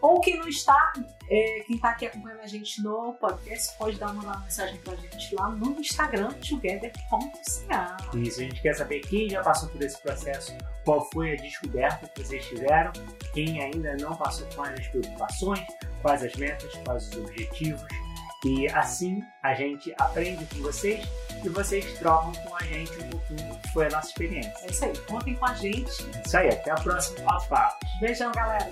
Ou 0.00 0.20
quem 0.20 0.38
não 0.38 0.46
está, 0.46 0.92
é, 1.28 1.60
quem 1.66 1.76
está 1.76 1.90
aqui 1.90 2.06
acompanhando 2.06 2.40
a 2.40 2.46
gente 2.46 2.82
no 2.82 3.14
podcast, 3.14 3.76
pode 3.78 3.98
dar 3.98 4.12
uma 4.12 4.38
mensagem 4.40 4.78
para 4.80 4.92
a 4.92 4.96
gente 4.96 5.34
lá 5.34 5.48
no 5.50 5.80
Instagram, 5.80 6.28
together.ca. 6.34 7.96
Isso, 8.14 8.40
a 8.40 8.44
gente 8.44 8.60
quer 8.60 8.74
saber 8.74 9.00
quem 9.00 9.28
já 9.28 9.42
passou 9.42 9.68
por 9.70 9.82
esse 9.82 10.00
processo, 10.00 10.56
qual 10.84 11.08
foi 11.10 11.32
a 11.32 11.36
descoberta 11.36 12.06
que 12.08 12.22
vocês 12.22 12.46
tiveram, 12.46 12.92
quem 13.32 13.62
ainda 13.62 13.96
não 13.96 14.14
passou, 14.16 14.46
quais 14.54 14.78
as 14.78 14.86
preocupações, 14.88 15.66
quais 16.02 16.22
as 16.22 16.34
metas, 16.36 16.72
quais 16.84 17.08
os 17.08 17.16
objetivos 17.18 17.82
e 18.46 18.68
assim 18.68 19.24
a 19.42 19.54
gente 19.54 19.92
aprende 19.98 20.44
com 20.46 20.62
vocês 20.62 21.04
e 21.44 21.48
vocês 21.48 21.98
trocam 21.98 22.32
com 22.32 22.54
a 22.54 22.62
gente 22.62 22.92
um 22.92 23.10
pouquinho 23.10 23.48
do 23.48 23.58
que 23.58 23.72
foi 23.72 23.86
a 23.86 23.90
nossa 23.90 24.08
experiência. 24.08 24.54
É 24.62 24.70
isso 24.70 24.84
aí, 24.84 24.96
contem 24.98 25.34
com 25.34 25.46
a 25.46 25.54
gente. 25.54 25.90
Isso 26.24 26.36
aí, 26.36 26.48
até 26.48 26.70
a 26.70 26.76
próxima 26.76 27.26
Papo 27.48 27.86
Beijão, 28.00 28.30
galera. 28.32 28.70